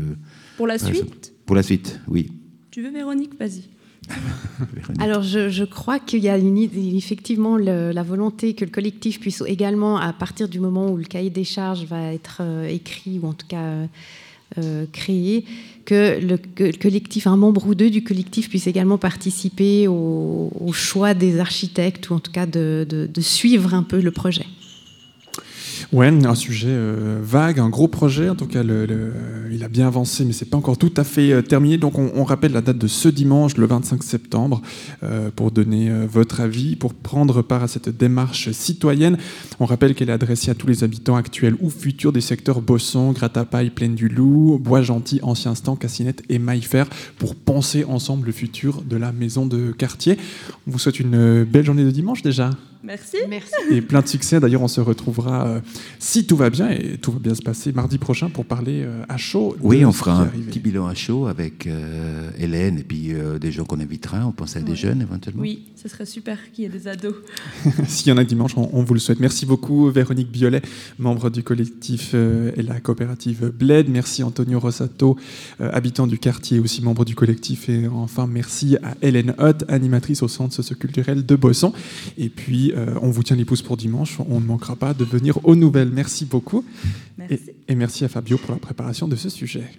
[0.57, 1.18] Pour la par suite, exemple.
[1.47, 2.31] Pour la suite, oui.
[2.70, 3.38] tu veux Véronique?
[3.38, 3.64] Vas-y.
[4.99, 9.18] Alors, je, je crois qu'il y a une effectivement le- la volonté que le collectif
[9.20, 13.18] puisse également, à partir du moment où le cahier des charges va être euh, écrit
[13.23, 13.87] ou en tout cas euh, euh,
[14.92, 15.44] créé,
[15.84, 21.38] que le, collectif, un membre ou deux du collectif puisse également participer au, choix des
[21.38, 24.46] architectes ou en tout cas de suivre un peu le projet.
[25.94, 28.28] Ouais, un sujet euh, vague, un gros projet.
[28.28, 31.40] En tout cas, il a bien avancé, mais c'est pas encore tout à fait euh,
[31.40, 31.78] terminé.
[31.78, 34.61] Donc, on, rappelle la date de ce dimanche, le 25 septembre,
[35.04, 39.18] euh, pour donner votre avis, pour prendre part à cette démarche citoyenne.
[39.61, 43.12] On rappelle qu'elle est adressée à tous les habitants actuels ou futurs des secteurs Bosson,
[43.12, 46.87] Gratapaille, Plaine du Loup, Bois-Gentil, Ancien Stan, Cassinette et Maillefer,
[47.18, 50.18] pour penser ensemble le futur de la maison de quartier.
[50.66, 52.50] On vous souhaite une belle journée de dimanche déjà
[52.85, 53.16] Merci.
[53.29, 53.53] Merci.
[53.70, 54.40] et plein de succès.
[54.40, 55.61] D'ailleurs, on se retrouvera, euh,
[55.99, 59.03] si tout va bien, et tout va bien se passer, mardi prochain pour parler euh,
[59.09, 59.57] à chaud.
[59.61, 60.44] Oui, on fera un arrivé.
[60.44, 64.27] petit bilan à chaud avec euh, Hélène et puis euh, des gens qu'on invitera.
[64.27, 65.42] On pense à des jeunes éventuellement.
[65.42, 67.14] Oui, ce serait super qu'il y ait des ados.
[67.88, 69.20] S'il y en a dimanche, on, on vous le souhaite.
[69.20, 70.62] Merci beaucoup, Véronique Biolay,
[70.99, 73.88] membre du collectif euh, et la coopérative Bled.
[73.88, 75.16] Merci, Antonio Rossato,
[75.61, 77.68] euh, habitant du quartier, aussi membre du collectif.
[77.68, 81.73] Et enfin, merci à Hélène Hutt, animatrice au centre socioculturel de Bosson.
[82.18, 84.18] Et puis, euh, on vous tient les pouces pour dimanche.
[84.28, 85.90] On ne manquera pas de venir aux nouvelles.
[85.90, 86.64] Merci beaucoup.
[87.18, 87.34] Merci.
[87.68, 89.70] Et, et merci à Fabio pour la préparation de ce sujet.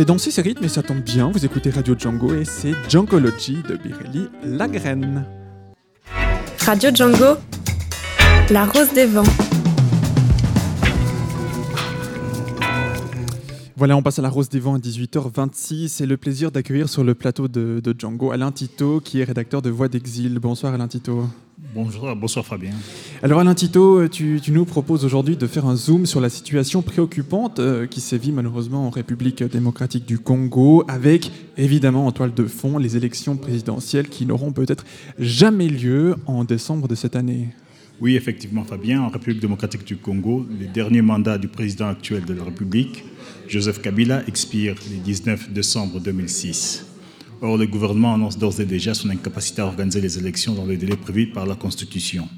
[0.00, 1.30] Fait danser ces rythmes et ça tombe bien.
[1.30, 5.26] Vous écoutez Radio Django et c'est Djangology de Birelli Lagraine.
[6.64, 7.36] Radio Django,
[8.48, 9.22] la rose des vents.
[13.76, 15.88] Voilà, on passe à la Rose des Vents à 18h26.
[15.88, 19.60] C'est le plaisir d'accueillir sur le plateau de, de Django Alain Tito, qui est rédacteur
[19.60, 20.38] de Voix d'Exil.
[20.38, 21.26] Bonsoir Alain Tito.
[21.72, 22.72] Bonjour, bonsoir Fabien.
[23.22, 26.82] Alors Alain Tito, tu, tu nous proposes aujourd'hui de faire un zoom sur la situation
[26.82, 32.44] préoccupante euh, qui sévit malheureusement en République démocratique du Congo, avec évidemment en toile de
[32.46, 34.84] fond les élections présidentielles qui n'auront peut-être
[35.20, 37.50] jamais lieu en décembre de cette année.
[38.00, 42.34] Oui, effectivement Fabien, en République démocratique du Congo, le dernier mandat du président actuel de
[42.34, 43.04] la République,
[43.46, 46.89] Joseph Kabila, expire le 19 décembre 2006.
[47.42, 50.76] Or, le gouvernement annonce d'ores et déjà son incapacité à organiser les élections dans les
[50.76, 52.28] délais prévus par la Constitution.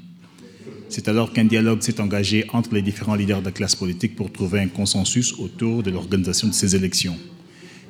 [0.87, 4.31] C'est alors qu'un dialogue s'est engagé entre les différents leaders de la classe politique pour
[4.31, 7.17] trouver un consensus autour de l'organisation de ces élections.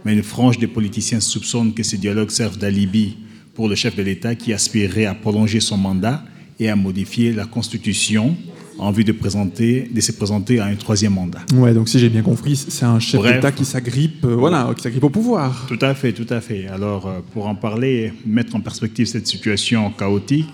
[0.05, 3.17] Mais une frange des politiciens soupçonne que ces dialogues servent d'alibi
[3.53, 6.25] pour le chef de l'État qui aspirerait à prolonger son mandat
[6.59, 8.35] et à modifier la Constitution
[8.77, 11.41] en vue de, présenter, de se présenter à un troisième mandat.
[11.53, 14.81] Ouais, donc si j'ai bien compris, c'est un chef d'État qui s'agrippe, euh, voilà, qui
[14.81, 15.65] s'agrippe au pouvoir.
[15.67, 16.67] Tout à fait, tout à fait.
[16.67, 20.49] Alors, euh, pour en parler, mettre en perspective cette situation chaotique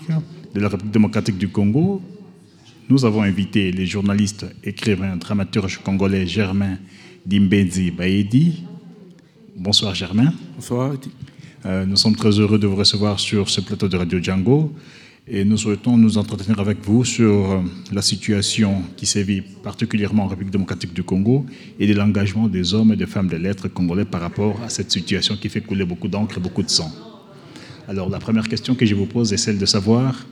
[0.54, 2.02] de la République démocratique du Congo,
[2.88, 6.76] nous avons invité les journalistes, écrivains, dramaturges congolais Germain
[7.24, 8.64] Dimbenzi Baedi.
[9.56, 10.32] Bonsoir Germain.
[10.56, 10.94] Bonsoir.
[11.66, 14.72] Euh, nous sommes très heureux de vous recevoir sur ce plateau de Radio Django
[15.26, 17.60] et nous souhaitons nous entretenir avec vous sur euh,
[17.92, 21.46] la situation qui sévit particulièrement en République démocratique du Congo
[21.78, 24.90] et de l'engagement des hommes et des femmes de lettres congolais par rapport à cette
[24.90, 26.90] situation qui fait couler beaucoup d'encre et beaucoup de sang.
[27.88, 30.26] Alors la première question que je vous pose est celle de savoir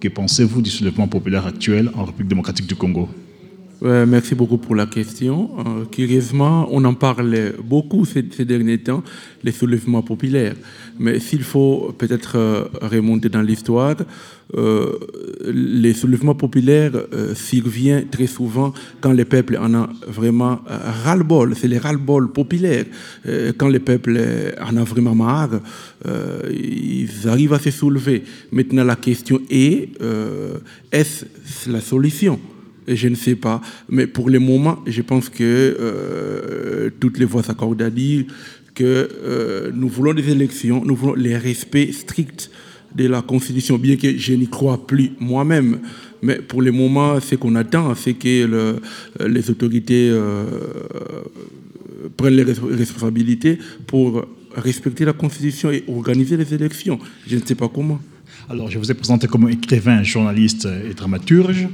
[0.00, 3.08] que pensez-vous du soulèvement populaire actuel en République démocratique du Congo?
[3.82, 5.50] Euh, merci beaucoup pour la question.
[5.58, 9.02] Euh, curieusement, on en parle beaucoup ces, derniers temps,
[9.42, 10.54] les soulèvements populaires.
[10.98, 13.96] Mais s'il faut peut-être euh, remonter dans l'histoire,
[15.44, 16.90] les soulèvements populaires
[17.34, 20.58] surviennent très souvent quand les peuples en ont vraiment
[21.04, 21.54] ras-le-bol.
[21.54, 22.84] C'est les ras-le-bol populaires.
[23.56, 24.20] Quand les peuples
[24.60, 25.60] en ont vraiment marre,
[26.50, 28.24] ils arrivent à se soulever.
[28.50, 29.90] Maintenant, la question est,
[30.90, 31.26] est-ce
[31.70, 32.40] la solution?
[32.94, 33.60] Je ne sais pas.
[33.88, 38.24] Mais pour le moment, je pense que euh, toutes les voix s'accordent à dire
[38.74, 38.84] que
[39.24, 42.50] euh, nous voulons des élections, nous voulons les respects stricts
[42.94, 45.78] de la Constitution, bien que je n'y crois plus moi-même.
[46.22, 48.80] Mais pour le moment, ce qu'on attend, c'est que le-
[49.28, 50.44] les autorités euh,
[52.16, 54.24] prennent les res- responsabilités pour
[54.54, 56.98] respecter la Constitution et organiser les élections.
[57.26, 58.00] Je ne sais pas comment.
[58.48, 61.68] Alors, je vous ai présenté comme écrivain, journaliste et dramaturge.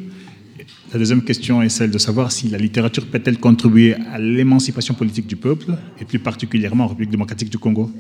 [0.97, 5.27] La deuxième question est celle de savoir si la littérature peut-elle contribuer à l'émancipation politique
[5.27, 7.91] du peuple, et plus particulièrement en République démocratique du Congo?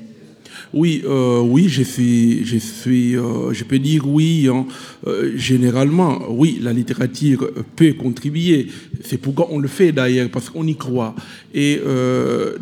[0.73, 4.49] Oui, euh, oui, je suis, je suis, euh, je peux dire oui.
[4.51, 4.65] hein.
[5.07, 8.69] Euh, généralement, oui, la littérature peut contribuer.
[9.05, 11.15] C'est pourquoi on le fait d'ailleurs, parce qu'on y croit.
[11.53, 11.79] Et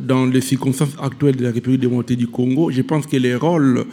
[0.01, 3.85] dans les circonstances actuelles de la République démocratique du Congo, je pense que le rôle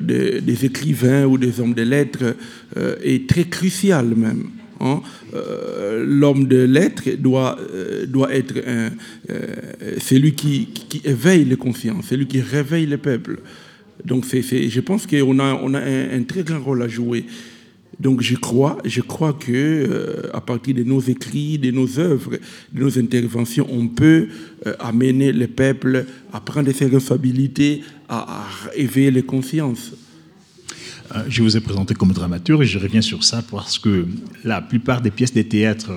[0.00, 2.34] des, des écrivains ou des hommes de lettres
[3.04, 4.44] est très crucial même.
[4.82, 5.02] Hein.
[5.34, 8.90] Euh, L'homme de lettres doit, euh, doit être euh,
[9.98, 10.68] celui qui,
[11.04, 13.40] éveille les consciences, celui qui réveille le peuple.
[14.04, 17.24] Donc je pense qu'on a, on a un, très grand rôle à jouer.
[18.00, 22.38] Donc je crois, je crois que à partir de nos écrits, de nos œuvres,
[22.72, 24.26] de nos interventions, on peut
[24.80, 29.92] amener le peuple à prendre ses responsabilités, à, à éveiller les consciences.
[31.14, 34.06] Euh, Je vous ai présenté comme dramaturge, et je reviens sur ça parce que
[34.44, 35.90] la plupart des pièces de théâtre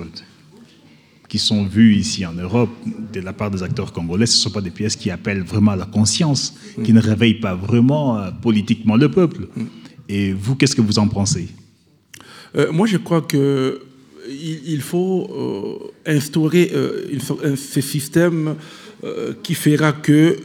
[1.28, 2.70] qui sont vues ici en Europe
[3.12, 5.72] de la part des acteurs congolais, ce ne sont pas des pièces qui appellent vraiment
[5.72, 9.48] à la conscience, qui ne réveillent pas vraiment euh, politiquement le peuple.
[10.08, 11.48] Et vous, qu'est-ce que vous en pensez?
[12.54, 13.80] Euh, moi, je crois que
[14.28, 16.70] il, il faut euh, instaurer
[17.56, 18.56] ce système
[19.42, 20.36] qui fera que euh,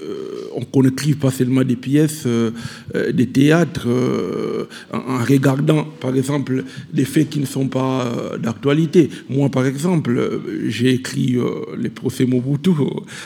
[0.73, 2.51] on n'écrive pas seulement des pièces euh,
[2.95, 8.37] euh, de théâtre euh, en, regardant, par exemple, des faits qui ne sont pas euh,
[8.37, 9.09] d'actualité.
[9.29, 12.71] Moi, par exemple, euh, j'ai écrit euh, les procès Mobutu.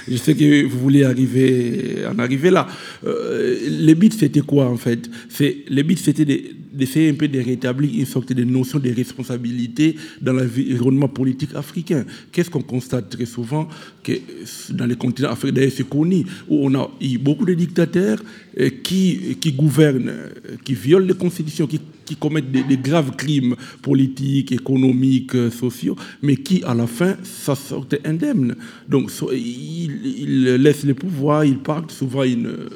[0.07, 2.67] Je sais que vous voulez arriver, en arriver là.
[3.05, 3.57] Euh,
[3.87, 5.09] le but, c'était quoi, en fait?
[5.69, 6.41] Le but, c'était de-
[6.73, 12.03] d'essayer un peu de rétablir une sorte de notion de responsabilité dans l'environnement politique africain.
[12.31, 13.67] Qu'est-ce qu'on constate très souvent
[14.03, 14.11] que
[14.71, 18.19] dans les continents africains, d'ailleurs, c'est connu, où on a eu beaucoup de dictateurs
[18.59, 20.29] euh, qui, qui gouvernent, euh,
[20.63, 26.35] qui violent les constitutions, qui, qui commettent des, graves crimes politiques, économiques, euh, sociaux, mais
[26.35, 28.55] qui, à la fin, ça sortent indemnes.
[28.87, 32.69] Donc, ils, ils laissent le pouvoir, ils partent, souvent, ils ne,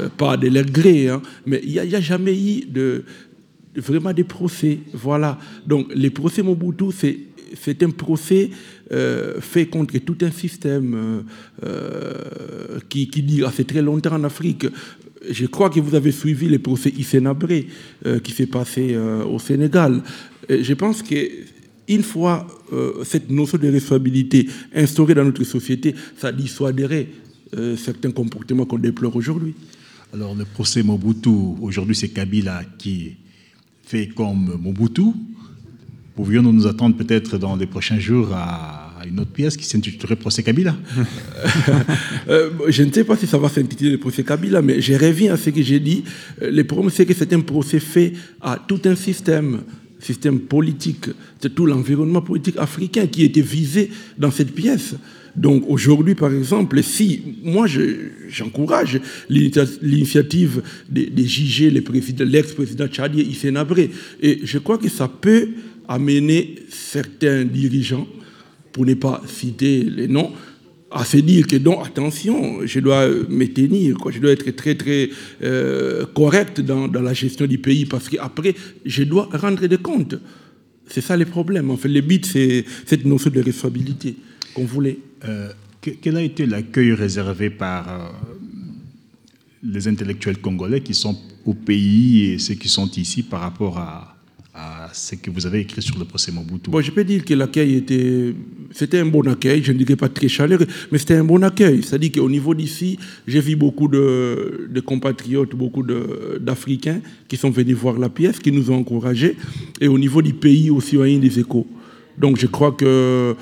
[0.00, 3.04] euh, pas de leur gré, hein, mais il n'y a, jamais eu de,
[3.76, 4.78] vraiment des procès.
[4.94, 5.38] Voilà.
[5.66, 8.50] Donc, les procès Mobutu, c'est un procès
[8.92, 11.20] euh, fait contre tout un système euh,
[11.64, 14.66] euh, qui, qui dit assez très longtemps en Afrique.
[15.30, 17.68] Je crois que vous avez suivi les procès Issenabré
[18.06, 20.02] euh, qui s'est passé au Sénégal.
[20.48, 21.14] Je pense que
[21.88, 22.46] une fois
[23.04, 27.06] cette notion de responsabilité instaurée dans notre société, ça dissuaderait
[27.76, 29.54] certains comportements qu'on déplore aujourd'hui.
[30.14, 33.12] Alors, le procès Mobutu, aujourd'hui, c'est Kabila qui
[33.82, 35.12] fait comme Mobutu.
[36.14, 40.42] Pouvions-nous nous attendre peut-être dans les prochains jours à une autre pièce qui s'intitulerait Procès
[40.42, 40.76] Kabila
[42.28, 45.34] Euh, je ne sais pas si ça va s'intituler le procès Kabila, mais je reviens
[45.34, 46.04] à ce que j'ai dit.
[46.40, 49.62] Euh, Le problème, c'est que c'est un procès fait à tout un système,
[49.98, 51.06] système politique,
[51.40, 54.94] c'est tout l'environnement politique africain qui était visé dans cette pièce.
[55.34, 63.24] Donc aujourd'hui, par exemple, si moi je- j'encourage l'inita- l'initiative des, des JG, l'ex-président tchadien
[63.24, 65.48] Issenabré, et je crois que ça peut
[65.88, 68.06] amener certains dirigeants,
[68.72, 70.32] pour ne pas citer les noms,
[70.90, 74.74] à se dire que non, attention, je dois me tenir, quoi, je dois être très
[74.74, 75.08] très
[75.42, 78.54] euh, correct dans, la gestion du pays parce qu'après,
[78.84, 80.16] je dois rendre des comptes.
[80.86, 81.70] C'est ça le problème.
[81.70, 84.16] En fait, le but, c'est cette notion de responsabilité
[84.54, 84.98] qu'on voulait.
[85.24, 88.08] Euh, que- quel a été l'accueil réservé par euh,
[89.62, 94.11] les intellectuels congolais qui sont au pays et ceux qui sont ici par rapport à,
[94.54, 97.32] à ce que vous avez écrit sur le procès Mobutu Bon, je peux dire que
[97.32, 98.34] l'accueil était.
[98.70, 101.82] C'était un bon accueil, je ne dirais pas très chaleureux, mais c'était un bon accueil.
[101.82, 107.76] C'est-à-dire qu'au niveau d'ici, j'ai vu beaucoup de, de compatriotes, beaucoup d'Africains qui sont venus
[107.76, 109.36] voir la pièce, qui nous ont encouragés.
[109.80, 111.66] Et au niveau du pays aussi, on a eu des échos.
[112.18, 113.34] Donc je crois qu'ils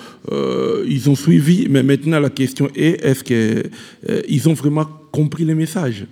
[0.86, 6.06] ils ont suivi, mais maintenant la question est est-ce qu'ils ont vraiment compris le message?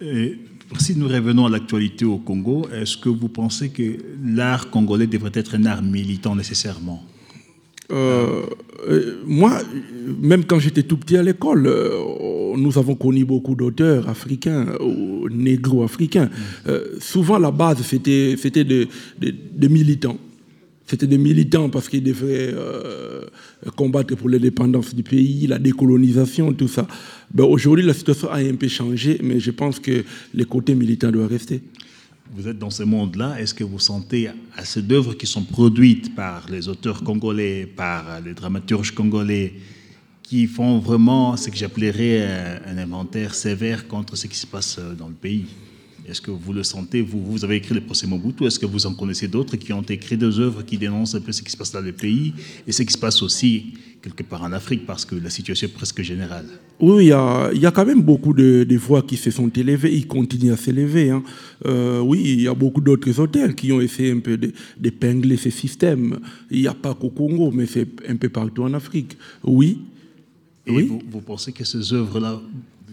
[0.00, 0.38] Et
[0.78, 5.32] si nous revenons à l'actualité au Congo, est-ce que vous pensez que l'art congolais devrait
[5.34, 7.02] être un art militant nécessairement?
[7.92, 8.42] Euh,
[8.88, 9.58] euh, moi,
[10.20, 15.28] même quand j'étais tout petit à l'école, euh, nous avons connu beaucoup d'auteurs africains ou
[15.28, 16.30] négro-africains.
[16.68, 20.18] Euh, souvent, la base, c'était des, des- des militants.
[20.90, 23.24] C'était des militants parce qu'ils devaient euh,
[23.76, 26.84] combattre pour l'indépendance du pays, la décolonisation, tout ça.
[27.32, 31.12] Ben, Aujourd'hui, la situation a un peu changé, mais je pense que le côté militant
[31.12, 31.62] doit rester.
[32.34, 36.50] Vous êtes dans ce monde-là, est-ce que vous sentez assez d'œuvres qui sont produites par
[36.50, 39.52] les auteurs congolais, par les dramaturges congolais,
[40.24, 45.06] qui font vraiment ce que j'appellerais un, inventaire sévère contre ce qui se passe dans
[45.06, 45.46] le pays?
[46.10, 47.00] Est-ce que vous le sentez?
[47.02, 49.82] Vous, vous avez écrit le procès Mobutu, est-ce que vous en connaissez d'autres qui ont
[49.82, 52.34] écrit des œuvres qui dénoncent un peu ce qui se passe dans le pays
[52.66, 55.70] et ce qui se passe aussi quelque part en Afrique parce que la situation est
[55.70, 56.46] presque générale?
[56.80, 59.30] Oui, il y a, il y a quand même beaucoup de, de voix qui se
[59.30, 61.10] sont élevées, ils continuent à s'élever.
[61.10, 61.22] hein.
[61.66, 64.38] Euh, oui, il y a beaucoup d'autres hôtels qui ont essayé un peu
[64.78, 66.18] d'épingler ce système.
[66.50, 69.16] Il n'y a pas qu'au Congo, mais c'est un peu partout en Afrique.
[69.44, 69.78] Oui.
[70.66, 70.84] Et Oui.
[70.86, 72.40] vous, vous pensez que ces œuvres-là,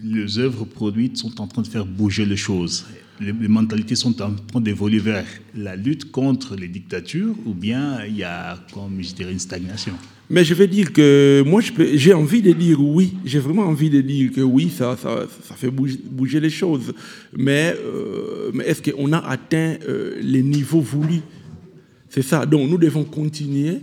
[0.04, 2.84] les œuvres produites sont en train de faire bouger les choses?
[3.20, 8.16] Les, mentalités sont en train d'évoluer vers la lutte contre les dictatures ou bien il
[8.16, 9.92] y a, comme je dirais, une stagnation
[10.30, 11.60] Mais je vais dire que moi,
[11.94, 13.14] j'ai envie de dire oui.
[13.24, 14.96] J'ai vraiment envie de dire que oui, ça,
[15.56, 16.92] fait bouger, les choses.
[17.36, 21.22] Mais, euh, mais est-ce qu'on a atteint euh, les niveaux voulus?
[22.08, 22.46] C'est ça.
[22.46, 23.80] Donc nous devons continuer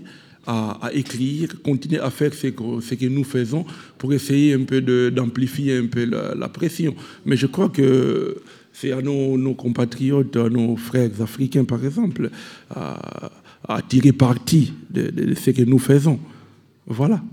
[0.47, 3.65] à, écrire, continuer à faire ce que, nous faisons
[3.97, 4.79] pour essayer un peu
[5.11, 6.95] d'amplifier un peu la, la pression.
[7.25, 8.37] Mais je crois que
[8.75, 12.29] c'est à nos, nos compatriotes, à nos frères africains, par exemple,
[12.69, 13.31] à,
[13.67, 16.19] à tirer parti de, de ce que nous faisons.
[16.85, 17.23] Voilà.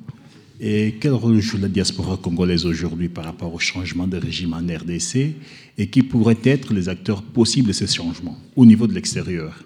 [0.61, 4.61] Et quel rôle joue la diaspora congolaise aujourd'hui par rapport au changement de régime en
[4.61, 5.35] RDC
[5.77, 9.65] et qui pourraient être les acteurs possibles de ces changements au niveau de l'extérieur?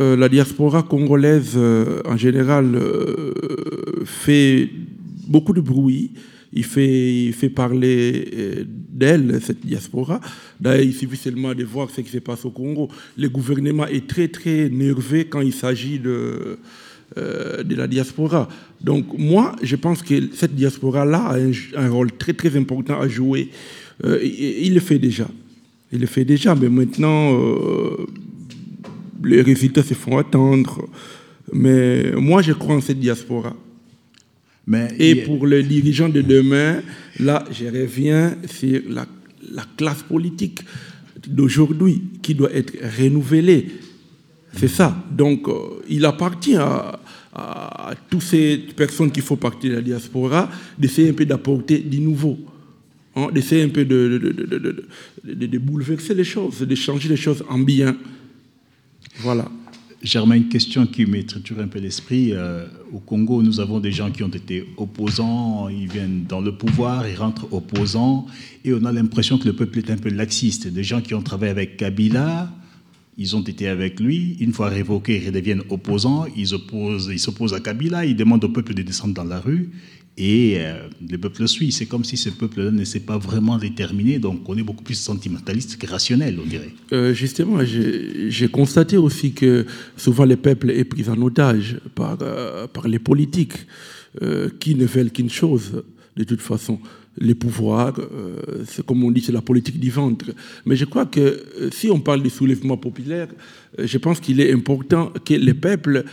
[0.00, 3.34] Euh, la diaspora congolaise, euh, en général, euh,
[4.06, 4.70] fait
[5.28, 6.12] beaucoup de bruit.
[6.54, 10.20] Il fait, il fait parler euh, d'elle, cette diaspora.
[10.60, 12.88] D'ailleurs, il suffit seulement de voir ce qui se passe au Congo.
[13.16, 16.58] Le gouvernement est très, très nerveux quand il s'agit de,
[17.16, 18.48] euh, de la diaspora.
[18.82, 21.38] Donc, moi, je pense que cette diaspora-là a
[21.82, 23.48] un, rôle très, très important à jouer.
[24.04, 25.28] Euh, il le fait déjà.
[25.90, 27.38] Il le fait déjà, mais maintenant,
[29.22, 30.88] les résultats se font attendre.
[31.52, 33.54] Mais moi, je crois en cette diaspora.
[34.66, 36.82] Mais Et il- pour les dirigeants de demain,
[37.20, 39.06] là, je reviens sur la,
[39.52, 40.60] la classe politique
[41.26, 43.66] d'aujourd'hui qui doit être renouvelée.
[44.56, 44.94] C'est ça.
[45.10, 47.00] Donc, euh, il appartient à,
[47.34, 52.00] à toutes ces personnes qui font partie de la diaspora d'essayer un peu d'apporter du
[52.00, 52.38] nouveau.
[53.16, 57.96] hein, d'essayer un peu de bouleverser les choses, de changer les choses en bien.
[59.18, 59.50] Voilà.
[60.02, 62.32] Germain, une question qui me triture un peu l'esprit.
[62.32, 66.50] Euh, au Congo, nous avons des gens qui ont été opposants, ils viennent dans le
[66.50, 68.26] pouvoir, ils rentrent opposants,
[68.64, 70.66] et on a l'impression que le peuple est un peu laxiste.
[70.66, 72.52] Des gens qui ont travaillé avec Kabila,
[73.16, 77.54] ils ont été avec lui, une fois révoqués, ils redeviennent opposants, ils opposent- ils s'opposent
[77.54, 79.70] à Kabila, ils demandent au peuple de descendre dans la rue,
[80.18, 81.72] et euh, le peuple le suit.
[81.72, 84.94] C'est comme si ce peuple-là ne s'est pas vraiment déterminé, donc on est beaucoup plus
[84.94, 86.72] sentimentaliste que rationnel, on dirait.
[86.92, 89.64] Euh, justement, j'ai constaté aussi que
[89.96, 93.66] souvent le peuple est pris en otage par, euh, les politiques
[94.60, 95.82] qui ne veulent qu'une chose,
[96.18, 96.78] de toute façon,
[97.16, 97.98] les pouvoirs.
[98.66, 100.26] c'est comme on dit, c'est la politique du ventre.
[100.66, 101.42] Mais je crois que
[101.72, 103.28] si on parle du soulèvement populaire,
[103.78, 106.04] je pense qu'il est important que les peuples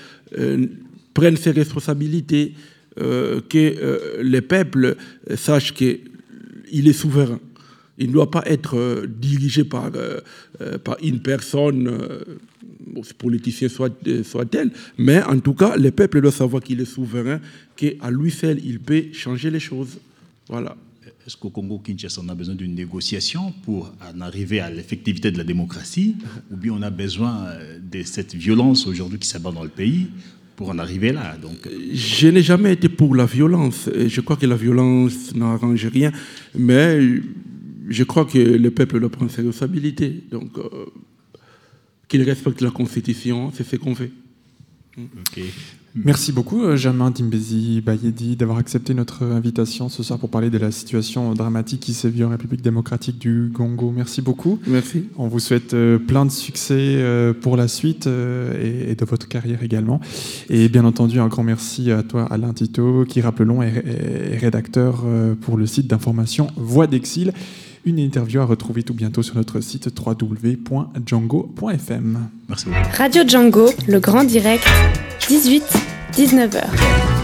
[1.14, 2.54] prennent ses responsabilités,
[3.00, 4.96] euh, que euh, les peuples
[5.30, 6.00] euh, sachent qu'il
[6.72, 7.40] est souverain.
[7.98, 9.92] Il ne doit pas être euh, dirigé par,
[11.02, 11.92] une personne,
[13.18, 13.94] politicien soit,
[14.24, 17.40] soit-elle, mais en tout cas, le peuple doit savoir qu'il est souverain,
[17.76, 19.98] qu'à lui seul, il peut changer les choses.
[20.48, 20.76] Voilà.
[21.28, 25.44] Est-ce qu'au Congo-Kinshasa, on a besoin d'une négociation pour en arriver à l'effectivité de la
[25.44, 26.16] démocratie
[26.52, 30.08] Ou bien on a besoin de cette violence aujourd'hui qui s'abat dans le pays
[30.60, 33.90] pour en arriver là Donc, euh, Je n'ai jamais été pour la violence.
[33.96, 36.12] Et Je crois que la violence n'arrange rien,
[36.54, 37.00] mais
[37.88, 40.22] je crois que le peuple doit prendre ses responsabilités.
[40.30, 40.88] Donc, euh,
[42.10, 44.12] qu'il respecte la Constitution, c'est ce qu'on fait.
[44.98, 45.40] ok.
[45.96, 50.58] Merci beaucoup, euh, Germain Dimbezi Bayedi, d'avoir accepté notre invitation ce soir pour parler de
[50.58, 53.92] la situation dramatique qui sévit en République démocratique du Congo.
[53.96, 54.60] Merci beaucoup.
[54.68, 55.06] Merci.
[55.18, 59.64] On vous souhaite euh, plein de succès euh, pour la suite et, de votre carrière
[59.64, 60.00] également.
[60.50, 65.04] Et bien entendu, un grand merci à toi, Alain Tito, qui, rappelons, est, rédacteur
[65.42, 67.34] pour le site d'information Voix d'Exil.
[67.86, 72.30] Une interview à retrouver tout bientôt sur notre site www.django.fm.
[72.48, 72.80] Merci beaucoup.
[72.98, 74.68] Radio Django, le grand direct,
[75.22, 77.19] 18-19h.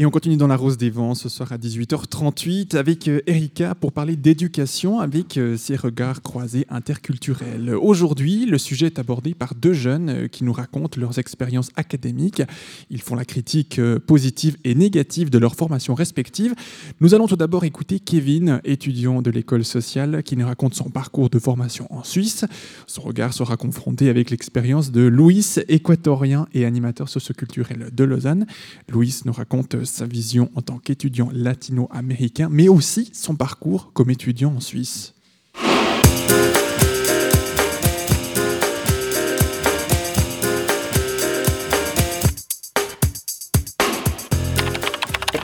[0.00, 3.74] Et on continue dans la Rose des Vents ce soir à 18h38 avec euh, Erika
[3.74, 7.74] pour parler d'éducation avec euh, ses regards croisés interculturels.
[7.74, 12.42] Aujourd'hui, le sujet est abordé par deux jeunes euh, qui nous racontent leurs expériences académiques.
[12.88, 16.54] Ils font la critique positive et négative de leurs formations respectives.
[17.02, 21.28] Nous allons tout d'abord écouter Kevin, étudiant de l'école sociale, qui nous raconte son parcours
[21.28, 22.46] de formation en Suisse.
[22.86, 28.46] Son regard sera confronté avec l'expérience de Louis, équatorien et animateur socioculturel de Lausanne.
[28.88, 34.54] Louis nous raconte sa vision en tant qu'étudiant latino-américain, mais aussi son parcours comme étudiant
[34.56, 35.14] en Suisse.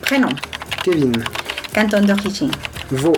[0.02, 0.28] Prénom.
[0.84, 1.12] Kevin.
[1.74, 2.52] Canton d'origine.
[2.92, 3.12] Vaud.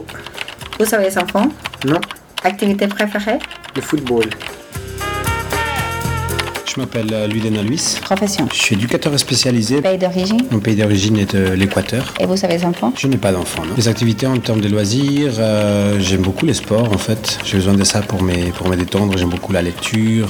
[0.80, 1.48] Vous avez des enfants?
[1.84, 2.00] Non.
[2.42, 3.38] Activité préférée?
[3.76, 4.24] Le football.
[6.78, 7.98] Je m'appelle euh, Ludena Luis.
[8.00, 8.46] Profession.
[8.52, 9.82] Je suis éducateur spécialisé.
[9.82, 12.14] Pays d'origine Mon pays d'origine est de l'Équateur.
[12.20, 13.64] Et vous avez des enfants Je n'ai pas d'enfants.
[13.76, 17.40] Les activités en termes de loisirs, euh, j'aime beaucoup les sports en fait.
[17.44, 19.18] J'ai besoin de ça pour, mes, pour me détendre.
[19.18, 20.28] J'aime beaucoup la lecture.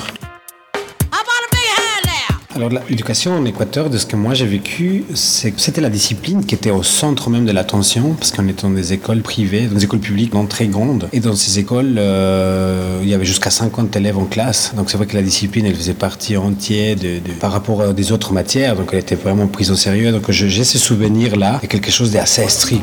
[2.59, 6.72] Alors l'éducation en Équateur, de ce que moi j'ai vécu, c'était la discipline qui était
[6.72, 10.00] au centre même de l'attention, parce qu'on était dans des écoles privées, dans des écoles
[10.00, 11.09] publiques non très grandes.
[11.12, 14.72] Et dans ces écoles, euh, il y avait jusqu'à 50 élèves en classe.
[14.74, 18.11] Donc c'est vrai que la discipline, elle faisait partie entière de, par rapport à des
[18.11, 18.74] autres matières.
[18.74, 20.11] Donc elle était vraiment prise au sérieux.
[20.11, 22.82] Donc j'ai ce souvenir-là, quelque chose d'assez strict.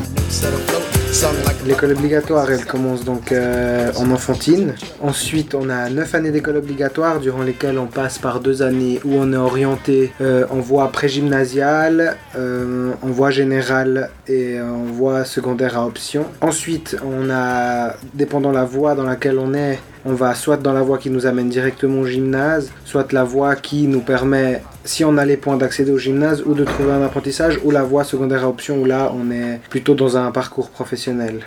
[1.66, 4.74] L'école obligatoire, elle commence donc euh, en enfantine.
[5.00, 9.14] Ensuite, on a 9 années d'école obligatoire durant lesquelles on passe par deux années où
[9.14, 15.78] on est orienté euh, en voie pré-gymnasiale, euh, en voie générale et en voie secondaire
[15.78, 16.26] à option.
[16.42, 20.82] Ensuite, on a, dépendant la voie dans laquelle on est, on va soit dans la
[20.82, 25.18] voie qui nous amène directement au gymnase, soit la voie qui nous permet, si on
[25.18, 28.44] a les points d'accéder au gymnase, ou de trouver un apprentissage, ou la voie secondaire
[28.44, 31.40] à option où là on est plutôt dans un parcours professionnel.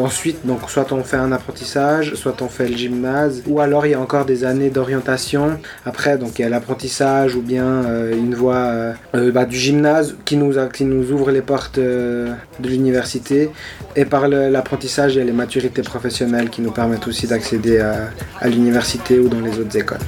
[0.00, 3.90] Ensuite, donc soit on fait un apprentissage, soit on fait le gymnase, ou alors il
[3.92, 5.58] y a encore des années d'orientation.
[5.84, 9.56] Après, donc il y a l'apprentissage ou bien euh, une voie euh, euh, bah, du
[9.56, 12.34] gymnase qui nous, a- qui nous ouvre les portes de
[12.64, 13.50] l'université.
[13.94, 18.48] Et par l'apprentissage, il y a les maturités professionnelles qui nous permettent aussi d'accéder à
[18.48, 19.98] l'université ou dans les autres écoles.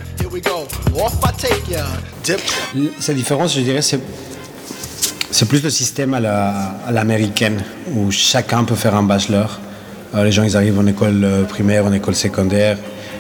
[3.01, 4.01] Sa différence, je dirais, c'est
[5.31, 7.63] C'est plus le système à l'américaine,
[7.95, 9.61] où chacun peut faire un bachelor.
[10.15, 12.79] Euh, les gens, ils arrivent en école euh, primaire, en école secondaire,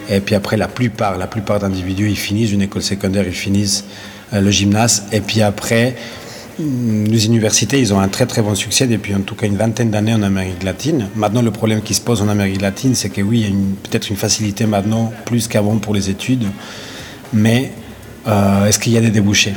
[0.08, 3.84] et puis après, la plupart, la plupart d'individus, ils finissent une école secondaire, ils finissent
[4.32, 5.96] euh, le gymnase, et puis après,
[6.58, 9.58] mm, les universités, ils ont un très très bon succès depuis en tout cas une
[9.58, 11.08] vingtaine d'années en Amérique latine.
[11.14, 13.56] Maintenant, le problème qui se pose en Amérique latine, c'est que oui, il y a
[13.82, 16.46] peut-être une facilité maintenant plus qu'avant pour les études,
[17.34, 17.70] mais
[18.28, 19.54] est-ce qu'il y a des débouchés?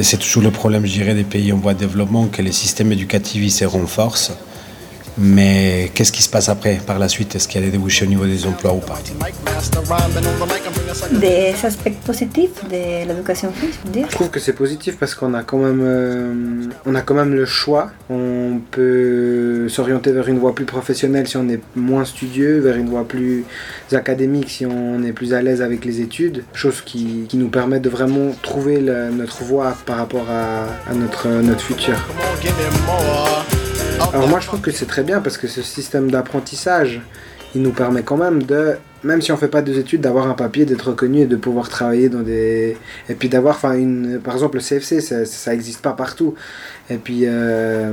[0.00, 2.92] C'est toujours le problème, je dirais, des pays en voie de développement, que les systèmes
[2.92, 4.32] éducatifs se renforcent.
[5.20, 7.34] Mais qu'est-ce qui se passe après, par la suite?
[7.34, 8.98] Est-ce qu'il y a des débouchés au niveau des emplois ou pas?
[11.12, 15.58] Des aspects positifs de l'éducation physique Je trouve que c'est positif parce qu'on a quand
[15.58, 17.90] même, euh, on a quand même le choix.
[18.10, 22.88] On peut s'orienter vers une voie plus professionnelle si on est moins studieux, vers une
[22.88, 23.44] voie plus
[23.92, 26.44] académique si on est plus à l'aise avec les études.
[26.54, 31.28] Chose qui, qui nous permet de vraiment trouver notre voie par rapport à, à notre,
[31.28, 31.96] notre futur.
[34.00, 37.00] Alors moi je trouve que c'est très bien parce que ce système d'apprentissage,
[37.54, 40.34] il nous permet quand même de, même si on fait pas des études, d'avoir un
[40.34, 42.76] papier, d'être reconnu et de pouvoir travailler dans des...
[43.08, 44.20] Et puis d'avoir, enfin, une...
[44.20, 46.34] par exemple le CFC, ça n'existe pas partout.
[46.90, 47.22] Et puis...
[47.24, 47.92] Euh,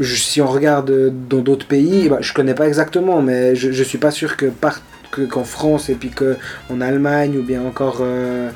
[0.00, 3.98] si on regarde dans d'autres pays, bah, je connais pas exactement, mais je, je suis
[3.98, 4.46] pas sûr que
[5.24, 8.50] qu'en France et puis qu'en Allemagne ou bien encore euh,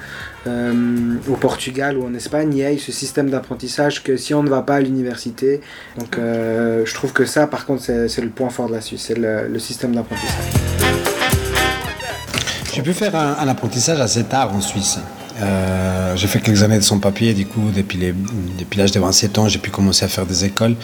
[0.47, 4.43] euh, au Portugal ou en Espagne, il y a ce système d'apprentissage que si on
[4.43, 5.61] ne va pas à l'université,
[5.99, 9.05] donc euh, je trouve que ça, par contre, c'est le point fort de la Suisse,
[9.09, 10.45] c'est le, système d'apprentissage.
[12.72, 14.99] J'ai pu faire un, apprentissage assez tard en Suisse.
[15.43, 19.49] Euh, j'ai fait quelques années de son papier, du coup, depuis l'âge de 27 ans,
[19.49, 20.76] j'ai pu commencer à faire des écoles.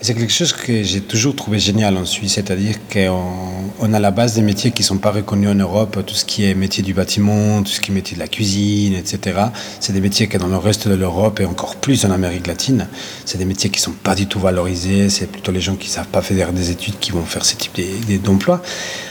[0.00, 4.34] C'est quelque chose que j'ai toujours trouvé génial en Suisse, c'est-à-dire qu'on a la base
[4.34, 6.94] des métiers qui ne sont pas reconnus en Europe, tout ce qui est métier du
[6.94, 9.40] bâtiment, tout ce qui est métier de la cuisine, etc.
[9.80, 12.86] C'est des métiers que dans le reste de l'Europe et encore plus en Amérique latine,
[13.24, 15.88] c'est des métiers qui ne sont pas du tout valorisés, c'est plutôt les gens qui
[15.88, 17.76] ne savent pas faire des études qui vont faire ce type
[18.22, 18.62] d'emploi.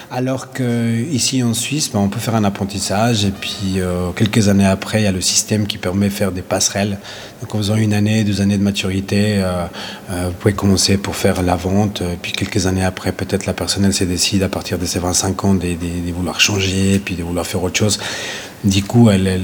[0.10, 4.66] Alors qu'ici en Suisse, ben, on peut faire un apprentissage et puis euh, quelques années
[4.66, 6.98] après, il y a le système qui permet de faire des passerelles.
[7.42, 9.66] Donc en faisant une année, deux années de maturité, euh,
[10.10, 12.02] euh, vous pouvez commencer pour faire la vente.
[12.22, 15.44] puis quelques années après, peut-être la personne elle se décide à partir de ses 25
[15.44, 15.76] ans de,
[16.14, 18.00] vouloir changer, puis de vouloir faire autre chose.
[18.64, 19.40] Du coup, elle,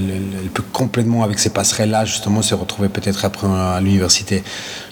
[0.54, 4.42] peut complètement, avec ces passerelles-là, justement, se retrouver peut-être après à l'université.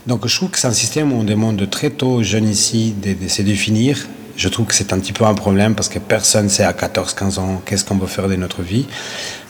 [0.07, 2.95] Donc je trouve que c'est un système où on demande très tôt aux jeunes ici
[3.03, 4.07] de se définir
[4.37, 6.72] je trouve que c'est un petit peu un problème parce que personne ne sait à
[6.72, 8.87] 14-15 ans qu'est-ce qu'on veut faire de notre vie.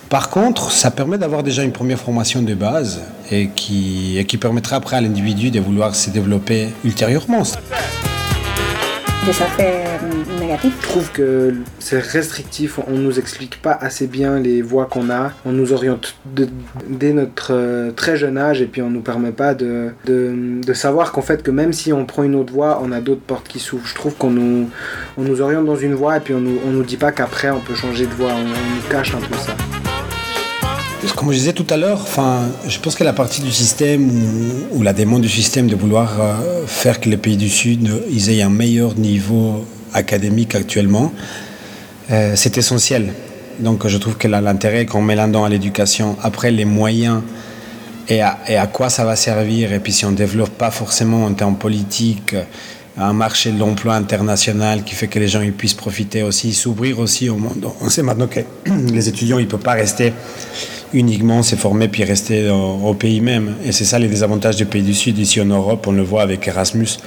[0.08, 4.36] Par contre, ça permet d'avoir déjà une première formation de base et qui, et qui
[4.36, 7.44] permettra après à l'individu de vouloir se développer ultérieurement
[10.62, 15.32] Je trouve que c'est restrictif, on nous explique pas assez bien les voies qu'on a,
[15.46, 16.16] on nous oriente
[16.88, 21.12] dès notre euh, très jeune âge et puis on nous permet pas de, de, savoir
[21.12, 23.60] qu'en fait que même si on prend une autre voie, on a d'autres portes qui
[23.60, 23.86] s'ouvrent.
[23.86, 24.68] Je trouve qu'on nous,
[25.16, 27.50] on nous oriente dans une voie et puis on nous, on nous dit pas qu'après
[27.50, 29.56] on peut changer de voie, on nous cache un peu ça.
[31.16, 34.08] Comme je disais tout à l'heure, enfin, je pense que la partie du système
[34.72, 38.30] ou, la demande du système de vouloir euh, faire que les pays du Sud ils
[38.30, 41.12] aient un meilleur niveau académique actuellement,
[42.10, 43.12] euh, c'est essentiel.
[43.58, 47.22] Donc je trouve que l'intérêt qu'on met là-dedans à l'éducation, après les moyens
[48.08, 51.32] et à, quoi ça va servir, et puis si on ne développe pas forcément en
[51.32, 52.34] termes politiques
[52.98, 56.98] un marché de l'emploi international qui fait que les gens ils puissent profiter aussi, s'ouvrir
[56.98, 57.66] aussi au monde.
[57.80, 58.40] On sait maintenant que
[58.92, 60.12] les étudiants ils ne peuvent pas rester
[60.92, 63.54] uniquement se former puis rester au, pays même.
[63.64, 65.18] Et c'est ça les désavantages des pays du Sud.
[65.18, 66.98] Ici en Europe, on le voit avec Erasmus.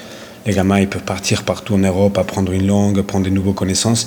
[0.45, 4.05] Les gamins, ils peuvent partir partout en Europe, apprendre une langue, prendre de nouvelles connaissances.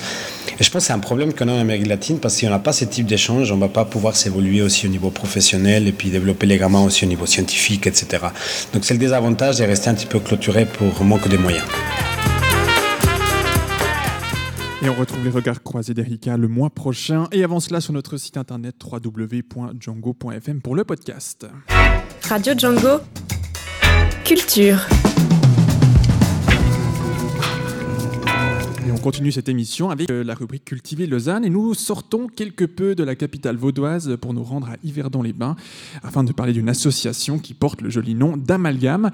[0.59, 2.47] Et je pense que c'est un problème qu'on a en Amérique latine parce que si
[2.47, 5.09] on n'a pas ce type d'échange, on ne va pas pouvoir s'évoluer aussi au niveau
[5.09, 8.27] professionnel et puis développer les gamins aussi au niveau scientifique, etc.
[8.73, 11.65] Donc c'est le désavantage de rester un petit peu clôturé pour manque de moyens.
[14.81, 17.27] Et on retrouve les regards croisés d'Erika le mois prochain.
[17.33, 21.45] Et avant cela, sur notre site internet www.django.fm pour le podcast.
[22.29, 23.01] Radio Django.
[24.23, 24.87] Culture.
[28.87, 32.95] On continue cette émission avec euh, la rubrique Cultiver Lausanne et nous sortons quelque peu
[32.95, 35.55] de la capitale vaudoise pour nous rendre à Yverdon-les-Bains
[36.01, 39.11] afin de parler d'une association qui porte le joli nom d'Amalgame.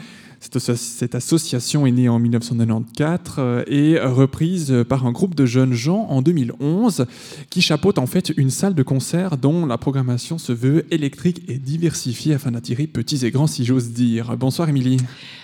[0.51, 6.07] Cette, association est née en 1994 euh, et reprise par un groupe de jeunes gens
[6.09, 7.05] en 2011
[7.49, 11.57] qui chapeaute en fait une salle de concert dont la programmation se veut électrique et
[11.57, 14.37] diversifiée afin d'attirer petits et grands si j'ose dire.
[14.37, 14.97] Bonsoir Émilie.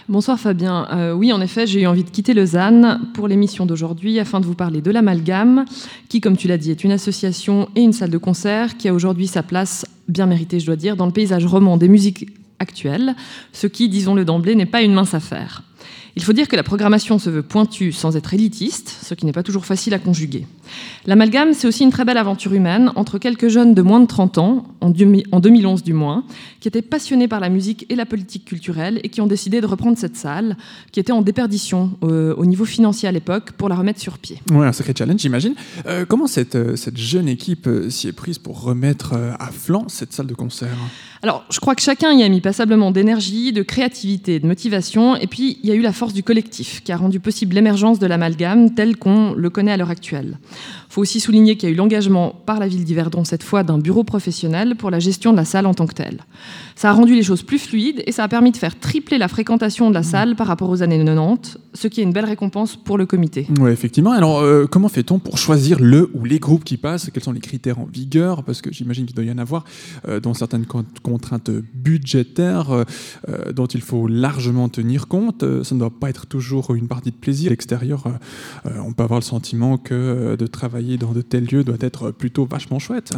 [0.10, 0.88] Bonsoir Fabien.
[0.92, 4.46] Euh, oui, en effet, j'ai eu envie de quitter Lausanne pour l'émission d'aujourd'hui afin de
[4.46, 5.66] vous parler de l'Amalgame,
[6.10, 8.94] qui, comme tu l'as dit, est une association et une salle de concert qui a
[8.94, 12.28] aujourd'hui sa place, bien méritée je dois dire, dans le paysage roman des musiques
[12.62, 13.16] actuelle,
[13.52, 15.64] ce qui, disons-le d'emblée, n'est pas une mince affaire.
[16.16, 19.32] Il faut dire que la programmation se veut pointue sans être élitiste, ce qui n'est
[19.32, 20.46] pas toujours facile à conjuguer.
[21.06, 24.38] L'amalgame, c'est aussi une très belle aventure humaine entre quelques jeunes de moins de 30
[24.38, 26.24] ans, en 2011 du moins,
[26.60, 29.66] qui étaient passionnés par la musique et la politique culturelle et qui ont décidé de
[29.66, 30.58] reprendre cette salle,
[30.92, 34.40] qui était en déperdition euh, au niveau financier à l'époque, pour la remettre sur pied.
[34.52, 35.56] Ouais, un sacré challenge, j'imagine.
[35.88, 40.14] Euh, comment cette, euh, cette jeune équipe s'y est prise pour remettre à flanc cette
[40.14, 40.70] salle de concert?
[41.24, 45.28] Alors, je crois que chacun y a mis passablement d'énergie, de créativité, de motivation, et
[45.28, 48.08] puis il y a eu la force du collectif qui a rendu possible l'émergence de
[48.08, 50.40] l'amalgame tel qu'on le connaît à l'heure actuelle.
[50.90, 53.64] Il faut aussi souligner qu'il y a eu l'engagement par la ville d'Yverdon cette fois
[53.64, 56.20] d'un bureau professionnel pour la gestion de la salle en tant que telle.
[56.82, 59.28] Ça a rendu les choses plus fluides et ça a permis de faire tripler la
[59.28, 62.76] fréquentation de la salle par rapport aux années 90, ce qui est une belle récompense
[62.76, 63.46] pour le comité.
[63.60, 64.14] Oui, effectivement.
[64.14, 67.12] Alors, euh, comment fait-on pour choisir le ou les groupes qui passent?
[67.14, 68.44] Quels sont les critères en vigueur?
[68.44, 69.64] Parce que j'imagine qu'il doit y en avoir,
[70.08, 72.84] euh, dont certaines con- contraintes budgétaires euh,
[73.54, 75.46] dont il faut largement tenir compte.
[75.64, 77.50] Ça ne doit pas être toujours une partie de plaisir.
[77.50, 78.06] À l'extérieur,
[78.66, 82.48] on peut avoir le sentiment que de travailler dans de tels lieux doit être plutôt
[82.48, 83.14] vachement chouette.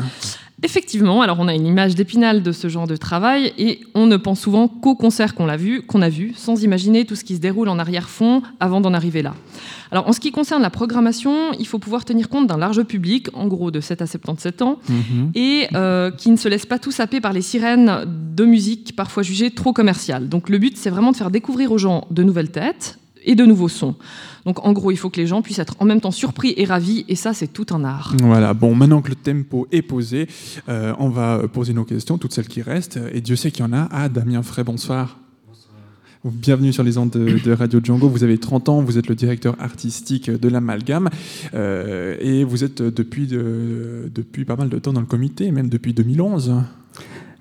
[0.64, 4.16] Effectivement, alors on a une image d'épinal de ce genre de travail et on ne
[4.16, 7.36] pense souvent qu'au concert qu'on a vu, qu'on a vu, sans imaginer tout ce qui
[7.36, 9.36] se déroule en arrière-fond avant d'en arriver là.
[9.92, 13.28] Alors en ce qui concerne la programmation, il faut pouvoir tenir compte d'un large public,
[13.34, 14.80] en gros de 7 à 77 ans,
[15.36, 19.22] et euh, qui ne se laisse pas tout saper par les sirènes de musique parfois
[19.22, 20.30] jugées trop commerciales.
[20.30, 23.46] Donc le but, c'est vraiment de faire découvrir aux gens de nouvelles têtes et de
[23.46, 23.96] nouveaux sons.
[24.46, 26.66] Donc en gros, il faut que les gens puissent être en même temps surpris et
[26.66, 28.14] ravis, et ça, c'est tout un art.
[28.22, 30.28] Voilà, bon, maintenant que le tempo est posé,
[30.70, 33.00] euh, on va poser nos questions, toutes celles qui restent.
[33.14, 33.88] Et Dieu sait qu'il y en a.
[33.92, 35.18] Ah, Damien Frey, bonsoir.
[36.26, 38.08] Bienvenue sur les ondes de, de Radio Django.
[38.08, 41.10] Vous avez 30 ans, vous êtes le directeur artistique de l'Amalgame
[41.54, 45.68] euh, et vous êtes depuis, de- depuis pas mal de temps dans le comité, même
[45.68, 46.54] depuis 2011.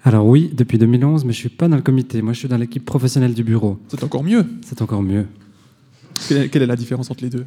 [0.05, 2.23] Alors oui, depuis 2011, mais je suis pas dans le comité.
[2.23, 3.79] Moi, je suis dans l'équipe professionnelle du bureau.
[3.87, 4.45] C'est encore mieux.
[4.63, 5.27] C'est encore mieux.
[6.29, 7.45] Quelle est, la différence entre les deux?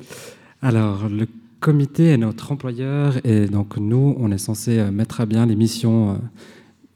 [0.62, 1.28] Alors, le
[1.60, 5.56] comité est notre employeur et donc nous, on est censé euh, mettre à bien les
[5.56, 6.16] missions euh,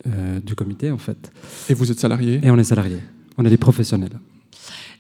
[0.08, 1.32] euh, du comité, en fait.
[1.70, 2.40] Et vous êtes salarié?
[2.44, 2.98] Et on est salarié.
[3.38, 4.20] On est des professionnels.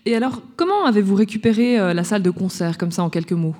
[0.06, 3.56] Et alors, comment avez-vous récupéré euh, la salle de concert, comme ça, en quelques mots?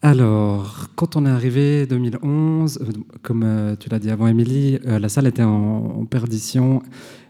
[0.00, 2.84] Alors, quand on est arrivé 2011, euh,
[3.22, 6.82] comme euh, tu l'as dit avant, Émilie, euh, la salle était en, en perdition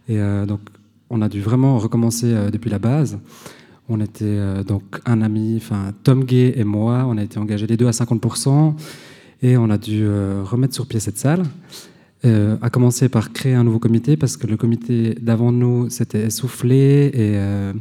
[0.06, 0.60] et euh, donc
[1.08, 3.18] on a dû vraiment recommencer euh, depuis la base.
[3.88, 7.66] On était euh, donc un ami, enfin Tom Gay et moi, on a été engagés
[7.66, 8.74] les deux à 50%
[9.42, 11.44] et on a dû euh, remettre sur pied cette salle.
[12.24, 16.24] Euh, à commencer par créer un nouveau comité parce que le comité d'avant nous s'était
[16.24, 17.72] essoufflé et euh,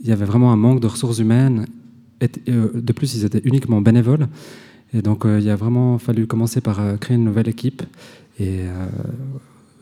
[0.00, 1.66] il y avait vraiment un manque de ressources humaines.
[2.20, 4.26] Et, de plus, ils étaient uniquement bénévoles.
[4.92, 7.82] Et donc, il a vraiment fallu commencer par créer une nouvelle équipe.
[8.40, 8.62] Et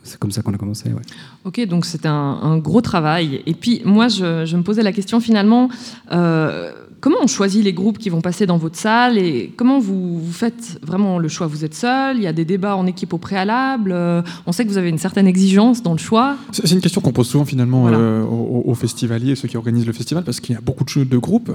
[0.07, 0.89] c'est comme ça qu'on a commencé.
[0.89, 1.03] Ouais.
[1.45, 3.43] Ok, donc c'est un, un gros travail.
[3.47, 5.69] Et puis, moi, je, je me posais la question finalement,
[6.13, 10.19] euh, comment on choisit les groupes qui vont passer dans votre salle et comment vous,
[10.19, 11.47] vous faites vraiment le choix?
[11.47, 12.17] Vous êtes seul?
[12.17, 13.93] Il y a des débats en équipe au préalable?
[13.93, 16.37] Euh, On sait que vous avez une certaine exigence dans le choix.
[16.53, 19.93] C'est une question qu'on pose souvent finalement euh, aux, aux festivaliers, ceux qui organisent le
[19.93, 21.53] festival, parce qu'il y a beaucoup de, de groupes.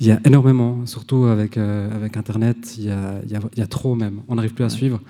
[0.00, 3.40] Il y a énormément, surtout avec, euh, avec Internet, il y, a, il, y a,
[3.54, 4.20] il y a trop même.
[4.28, 5.00] On n'arrive plus à suivre.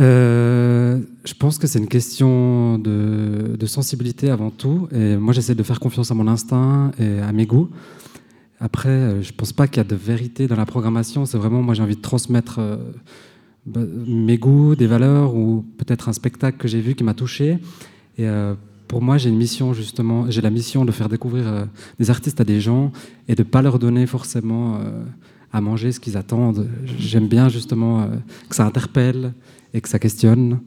[0.00, 4.88] Euh, je pense que c'est une question de, sensibilité avant tout.
[4.92, 7.68] Et moi, j'essaie de faire confiance à mon instinct et à mes goûts.
[8.60, 11.26] Après, euh, je pense pas qu'il y a de vérité dans la programmation.
[11.26, 12.76] C'est vraiment, moi, j'ai envie de transmettre euh,
[13.66, 17.58] bah, mes goûts, des valeurs ou peut-être un spectacle que j'ai vu qui m'a touché.
[18.16, 18.26] Et
[18.88, 20.28] pour moi, j'ai une mission justement.
[20.28, 21.68] J'ai la mission de faire découvrir
[22.00, 22.90] des artistes à des gens
[23.28, 24.80] et de pas leur donner forcément
[25.52, 26.66] à manger ce qu'ils attendent.
[26.84, 28.08] J'aime bien justement
[28.48, 29.34] que ça interpelle
[29.74, 30.60] et que ça questionne.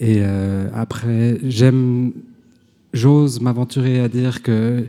[0.00, 2.12] Et, euh, après, j'aime,
[2.92, 4.86] j'ose m'aventurer à dire que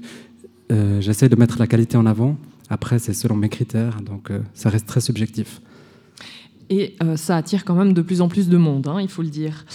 [0.72, 2.38] euh, j'essaie de mettre la qualité en avant.
[2.70, 5.62] Après, c'est selon mes critères, donc euh, ça reste très subjectif.
[6.70, 9.22] Et euh, ça attire quand même de plus en plus de monde, hein, il faut
[9.22, 9.66] le dire.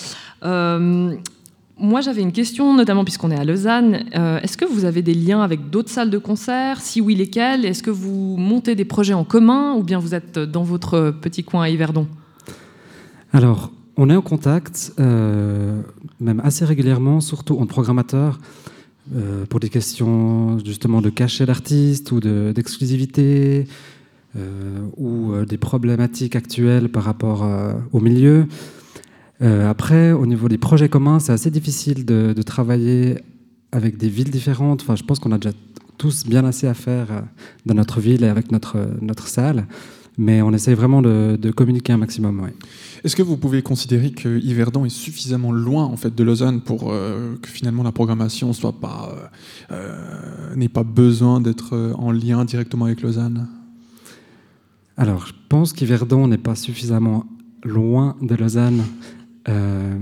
[1.81, 4.03] Moi, j'avais une question, notamment puisqu'on est à Lausanne.
[4.43, 6.81] Est-ce que vous avez des liens avec d'autres salles de concert?
[6.81, 7.65] Si oui, lesquelles?
[7.65, 11.45] Est-ce que vous montez des projets en commun ou bien vous êtes dans votre petit
[11.45, 12.09] coin à Yverdon?
[13.33, 15.83] Alors, on est en contact, euh,
[16.21, 18.41] même assez régulièrement, surtout en programmateur,
[19.15, 26.37] euh, pour des questions justement de cachet d'artistes ou d'exclusivité, de, euh, ou des problématiques
[26.37, 27.47] actuelles par rapport
[27.93, 28.47] au milieu.
[29.41, 33.19] Après, au niveau des projets communs, c'est assez difficile de, de, travailler
[33.71, 34.83] avec des villes différentes.
[34.83, 35.55] Enfin, je pense qu'on a déjà
[35.97, 37.25] tous bien assez à faire
[37.67, 39.67] dans notre ville et avec notre, notre salle.
[40.19, 42.41] Mais on essaye vraiment de, de communiquer un maximum.
[42.41, 42.53] Ouais.
[43.05, 46.91] Est-ce que vous pouvez considérer que Yverdon est suffisamment loin en fait de Lausanne pour
[46.91, 49.15] euh, que finalement la programmation soit pas
[49.71, 53.49] euh, euh, n'ait pas besoin d'être en lien directement avec Lausanne?
[54.97, 57.25] Alors, je pense qu'Yverdon n'est pas suffisamment
[57.63, 58.83] loin de Lausanne
[59.49, 59.97] euh,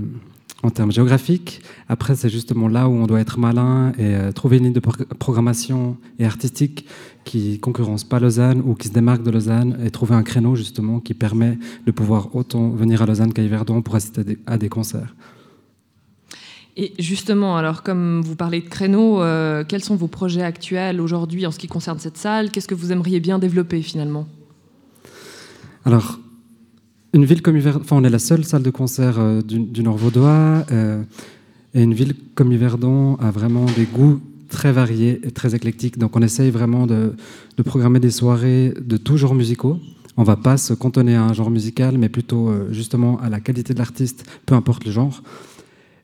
[0.63, 1.61] en termes géographiques.
[1.87, 4.79] Après, c'est justement là où on doit être malin et euh, trouver une ligne de
[4.79, 6.87] pro- programmation et artistique
[7.25, 10.99] qui concurrence pas Lausanne ou qui se démarque de Lausanne et trouver un créneau justement
[10.99, 14.57] qui permet de pouvoir autant venir à Lausanne qu'à Yverdon pour assister à des, à
[14.57, 15.15] des concerts.
[16.75, 21.45] Et justement, alors comme vous parlez de créneaux, euh, quels sont vos projets actuels aujourd'hui
[21.45, 22.49] en ce qui concerne cette salle?
[22.51, 24.27] Qu'est-ce que vous aimeriez bien développer finalement?
[25.85, 26.19] Alors,
[27.13, 29.97] une ville comme Yverdon, enfin, on est la seule salle de concert euh, du, Nord
[29.97, 31.01] Vaudois, euh,
[31.73, 35.97] et une ville comme Yverdon a vraiment des goûts très variés et très éclectiques.
[35.97, 37.13] Donc, on essaye vraiment de,
[37.65, 39.79] programmer des soirées de tous genres musicaux.
[40.15, 43.39] On va pas se cantonner à un genre musical, mais plutôt euh, justement à la
[43.39, 45.21] qualité de l'artiste, peu importe le genre.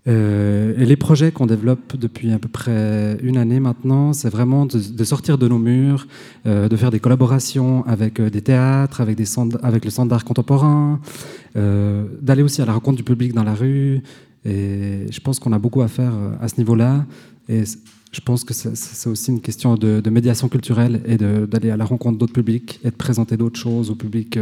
[0.07, 4.65] Euh, et les projets qu'on développe depuis à peu près une année maintenant, c'est vraiment
[4.65, 6.07] de, sortir de nos murs,
[6.45, 10.09] euh, de faire des collaborations avec euh, des théâtres, avec, des centres, avec le centre
[10.09, 10.99] d'art contemporain,
[11.55, 14.01] d'aller aussi à la rencontre du public dans la rue.
[14.43, 17.05] Et je pense qu'on a beaucoup à faire à ce niveau-là.
[17.47, 17.63] Et
[18.11, 21.85] je pense que c'est- aussi une question de, de médiation culturelle et d'aller à la
[21.85, 24.37] rencontre d'autres publics et de présenter d'autres choses au public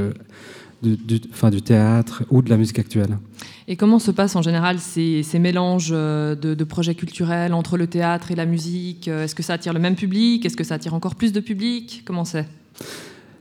[0.82, 3.18] du, du- enfin, du théâtre ou de la musique actuelle.
[3.68, 7.78] Et comment se passent en général ces, ces mélanges euh, de, de projets culturels entre
[7.78, 9.08] le théâtre et la musique?
[9.08, 10.46] Euh, Est-ce que ça attire le même public?
[10.46, 12.04] Est-ce que ça attire encore plus de public?
[12.06, 12.48] Comment c'est?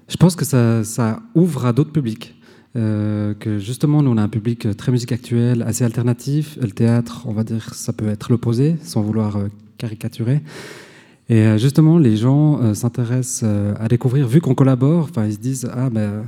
[0.09, 2.34] Je pense que ça, ça ouvre à d'autres publics.
[2.76, 6.57] Euh, que justement, nous, on a un public très musique actuelle, assez alternatif.
[6.61, 9.38] Le théâtre, on va dire, ça peut être l'opposé, sans vouloir
[9.78, 10.41] caricaturer.
[11.28, 15.38] Et justement, les gens euh, s'intéressent euh, à découvrir, vu qu'on collabore, enfin, ils se
[15.38, 16.24] disent, ah ben,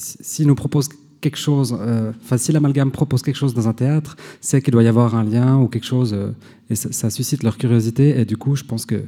[0.00, 0.88] si- nous proposent
[1.20, 4.82] quelque chose, euh, enfin, si l'amalgame propose quelque chose dans un théâtre, c'est qu'il doit
[4.82, 6.32] y avoir un lien ou quelque chose, euh,
[6.70, 8.18] et ça, suscite leur curiosité.
[8.18, 9.04] Et du coup, je pense que,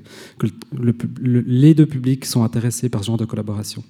[1.23, 3.83] les deux publics sont intéressés par ce genre de collaboration.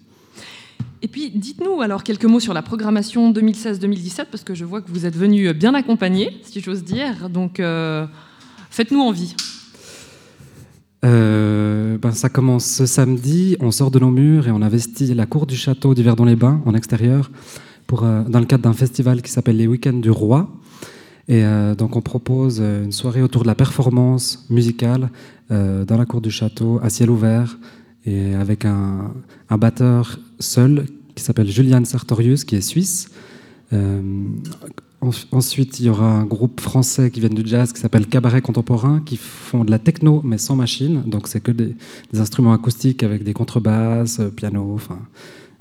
[1.01, 4.91] Et puis, dites-nous alors quelques mots sur la programmation 2016-2017, parce que je vois que
[4.91, 7.29] vous êtes venu bien accompagné, si j'ose dire.
[7.29, 8.07] Donc, euh,
[8.71, 9.35] faites-nous envie.
[11.05, 15.27] Euh, ben, ça commence ce samedi, on sort de nos murs et on investit la
[15.27, 17.31] cour du château d'Yverdon-les-Bains en extérieur
[17.93, 20.49] euh, dans le cadre d'un festival qui s'appelle les Week-ends du Roi.
[21.29, 25.11] Et euh, donc on propose une soirée autour de la performance musicale
[25.51, 27.59] dans la cour du château à ciel ouvert
[28.07, 29.13] et avec un,
[29.51, 33.11] un batteur seul qui s'appelle Julian Sartorius qui est suisse.
[35.03, 38.41] En- ensuite, il y aura un groupe français qui vient du jazz qui s'appelle Cabaret
[38.41, 41.03] Contemporain, qui font de la techno mais sans machine.
[41.07, 41.75] Donc c'est que des,
[42.13, 44.99] des instruments acoustiques avec des contrebasses, euh, piano, enfin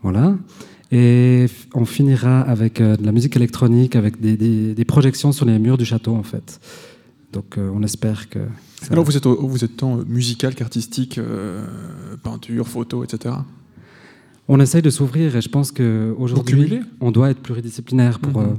[0.04, 0.36] voilà.
[0.92, 5.46] Et on finira avec euh, de la musique électronique, avec des, des- des projections sur
[5.46, 6.60] les murs du château en fait.
[7.34, 8.40] Donc euh, on espère que.
[8.82, 11.66] ça- Alors vous êtes, au- vous êtes tant musical qu'artistique, euh,
[12.22, 13.34] peinture, photo, etc.
[14.48, 18.48] On essaye de s'ouvrir et je pense qu'aujourd'hui, on doit être pluridisciplinaire pour, Mhm.
[18.50, 18.54] euh,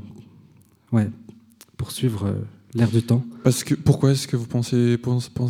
[0.93, 1.11] ouais,
[1.76, 2.32] pour suivre euh,
[2.74, 3.24] l'air du temps.
[3.45, 4.97] Parce que, pourquoi est-ce que vous pensez,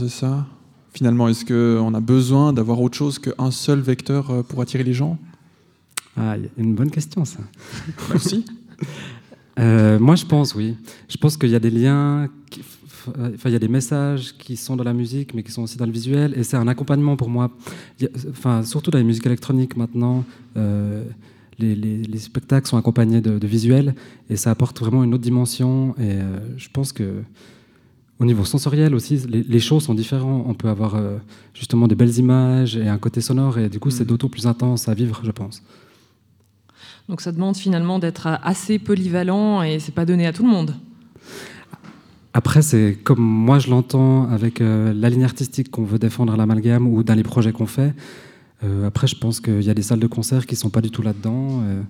[0.09, 0.47] ça?
[0.95, 4.93] Finalement, est-ce qu'on a besoin d'avoir autre chose qu'un seul vecteur euh, pour attirer les
[4.95, 5.19] gens?
[6.17, 7.41] Ah, une bonne question ça.
[8.11, 8.45] Merci.
[9.59, 10.77] Euh, moi, je pense, oui.
[11.11, 12.63] Je pense qu'il y a des liens, qui-
[13.19, 15.63] euh, enfin, il y a des messages qui sont dans la musique, mais qui sont
[15.63, 17.51] aussi dans le visuel, et c'est un accompagnement pour moi.
[18.31, 20.25] Enfin, surtout dans la musique électronique maintenant,
[20.57, 21.05] euh,
[21.63, 23.95] les, les- les spectacles sont accompagnés de, de visuels,
[24.31, 25.95] et ça apporte vraiment une autre dimension.
[25.99, 27.23] Et euh, je pense que
[28.19, 30.45] au niveau sensoriel aussi, les, les shows sont différents.
[30.47, 31.19] On peut avoir euh,
[31.55, 34.89] justement des belles images et un côté sonore, et du coup, c'est d'autant plus intense
[34.89, 35.63] à vivre, je pense.
[37.09, 40.75] Donc, ça demande finalement d'être assez polyvalent et c'est pas donné à tout le monde.
[42.35, 46.37] Après, c'est comme moi je l'entends avec euh, la ligne artistique qu'on veut défendre à
[46.37, 47.93] l'amalgame ou dans les projets qu'on fait.
[48.65, 50.91] Euh, après, je pense qu'il y a des salles de concert qui sont pas du
[50.91, 51.63] tout là-dedans.
[51.63, 51.83] Euh,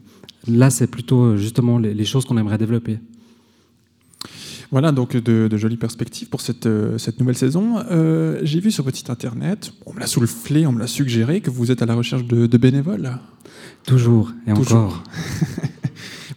[0.49, 2.99] là, c'est plutôt euh, justement les, les choses qu'on aimerait développer.
[4.70, 6.66] Voilà, donc de, de jolies perspectives pour cette,
[6.97, 7.81] cette nouvelle saison.
[7.91, 11.43] Euh, J'ai vu sur votre site internet, on me l'a soufflé, on me l'a suggéré,
[11.43, 13.18] que vous êtes à la recherche de, de bénévoles.
[13.85, 14.79] Toujours et Toujours.
[14.79, 15.05] encore.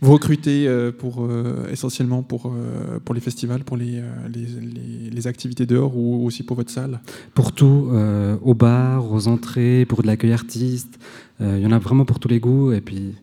[0.02, 4.02] Vous recrutez euh, pour, euh, essentiellement pour, euh, pour les festivals, pour les,
[4.34, 7.00] les, les- les activités dehors ou aussi pour votre salle?
[7.34, 11.00] Pour tout, euh, au bar, aux entrées, pour de l'accueil artiste.
[11.42, 12.72] Euh, Il y en a vraiment pour tous les goûts.
[12.74, 13.14] Et puis,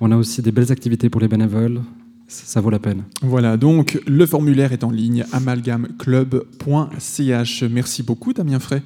[0.00, 1.80] on a aussi des belles activités pour les bénévoles.
[2.28, 3.02] Ça, ça vaut la peine.
[3.20, 7.64] Voilà, donc le formulaire est en ligne, amalgameclub.ch.
[7.70, 8.82] Merci beaucoup Damien Frey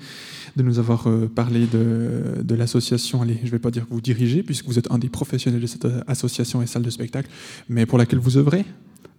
[0.57, 3.23] de nous avoir euh, parlé de, de l'association.
[3.23, 5.61] Allez, je ne vais pas dire que vous dirigez, puisque vous êtes un des professionnels
[5.61, 7.29] de cette euh, association et salle de spectacle,
[7.69, 8.65] mais pour laquelle vous œuvrez.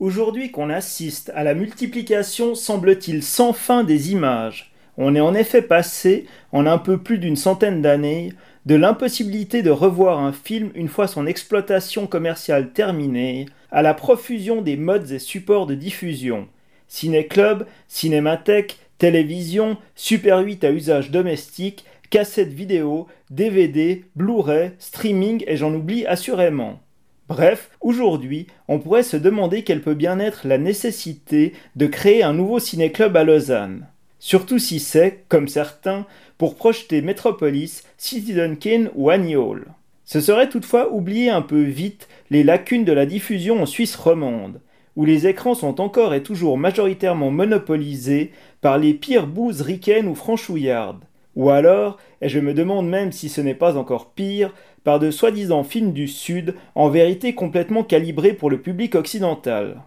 [0.00, 5.60] Aujourd'hui qu'on assiste à la multiplication, semble-t-il, sans fin des images, on est en effet
[5.60, 8.32] passé, en un peu plus d'une centaine d'années,
[8.64, 14.62] de l'impossibilité de revoir un film une fois son exploitation commerciale terminée, à la profusion
[14.62, 16.48] des modes et supports de diffusion.
[16.88, 25.74] Ciné-club, cinémathèque, télévision, Super 8 à usage domestique, cassette vidéo, DVD, Blu-ray, streaming et j'en
[25.74, 26.80] oublie assurément.
[27.28, 32.34] Bref, aujourd'hui, on pourrait se demander quelle peut bien être la nécessité de créer un
[32.34, 33.88] nouveau ciné-club à Lausanne.
[34.20, 36.06] Surtout si c'est, comme certains,
[36.38, 39.66] pour projeter Metropolis, Citizen Kane ou Annie Hall.
[40.04, 44.60] Ce serait toutefois oublier un peu vite les lacunes de la diffusion en Suisse romande,
[44.94, 48.30] où les écrans sont encore et toujours majoritairement monopolisés
[48.60, 51.04] par les pires bouses ricaines ou franchouillardes.
[51.36, 55.10] Ou alors, et je me demande même si ce n'est pas encore pire, par de
[55.10, 59.82] soi-disant films du Sud, en vérité complètement calibrés pour le public occidental.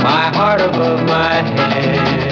[0.00, 2.27] My heart above my head.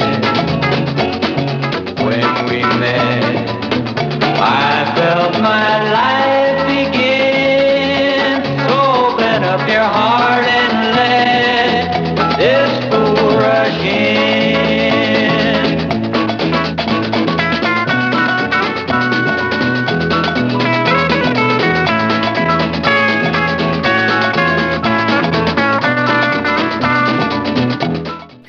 [4.48, 6.25] I felt my life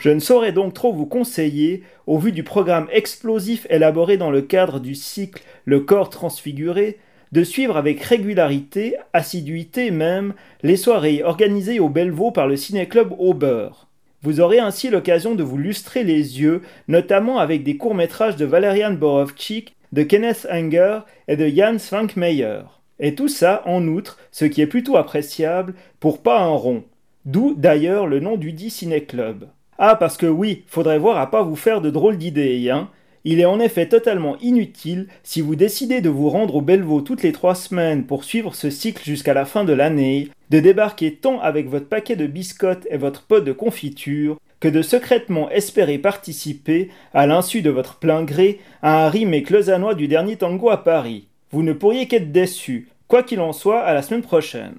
[0.07, 4.41] Je ne saurais donc trop vous conseiller, au vu du programme explosif élaboré dans le
[4.41, 6.97] cadre du cycle Le corps transfiguré,
[7.33, 10.33] de suivre avec régularité, assiduité même,
[10.63, 13.89] les soirées organisées au Bellevaux par le Ciné-Club au Beurre.
[14.21, 18.93] Vous aurez ainsi l'occasion de vous lustrer les yeux, notamment avec des courts-métrages de Valerian
[18.93, 22.61] Borowczyk, de Kenneth Anger et de Jan Svankmajer.
[23.01, 26.85] Et tout ça, en outre, ce qui est plutôt appréciable, pour pas un rond.
[27.25, 29.49] D'où d'ailleurs le nom du dit Ciné-Club.
[29.79, 32.89] Ah, parce que oui, faudrait voir à pas vous faire de drôles d'idées, hein.
[33.23, 37.23] Il est en effet totalement inutile, si vous décidez de vous rendre au Bellevaux toutes
[37.23, 41.41] les trois semaines pour suivre ce cycle jusqu'à la fin de l'année, de débarquer tant
[41.41, 46.89] avec votre paquet de biscottes et votre pot de confiture, que de secrètement espérer participer,
[47.13, 51.27] à l'insu de votre plein gré, à un remake lausannois du dernier tango à Paris.
[51.51, 52.87] Vous ne pourriez qu'être déçu.
[53.07, 54.75] Quoi qu'il en soit, à la semaine prochaine.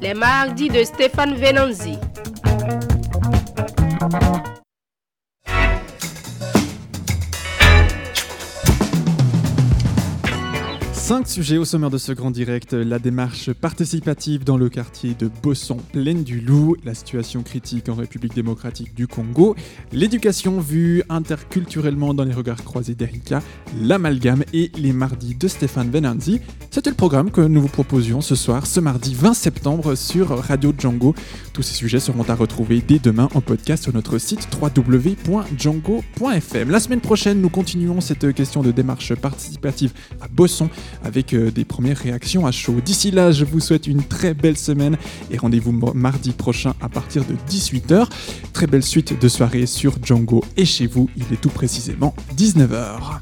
[0.00, 1.98] Les mardis de Stéphane Venanzi.
[11.08, 12.74] Cinq sujets au sommaire de ce grand direct.
[12.74, 17.94] La démarche participative dans le quartier de Bosson, plaine du Loup, la situation critique en
[17.94, 19.56] République démocratique du Congo,
[19.90, 23.40] l'éducation vue interculturellement dans les regards croisés d'Erika,
[23.80, 26.42] l'amalgame et les mardis de Stéphane Venanzi.
[26.70, 30.74] C'était le programme que nous vous proposions ce soir, ce mardi 20 septembre sur Radio
[30.78, 31.14] Django.
[31.54, 36.70] Tous ces sujets seront à retrouver dès demain en podcast sur notre site www.django.fm.
[36.70, 40.68] La semaine prochaine, nous continuons cette question de démarche participative à Bosson
[41.04, 42.76] avec euh, des premières réactions à chaud.
[42.84, 44.96] D'ici là, je vous souhaite une très belle semaine
[45.30, 48.08] et rendez-vous mardi prochain à partir de 18h.
[48.52, 53.20] Très belle suite de soirée sur Django et chez vous, il est tout précisément 19h.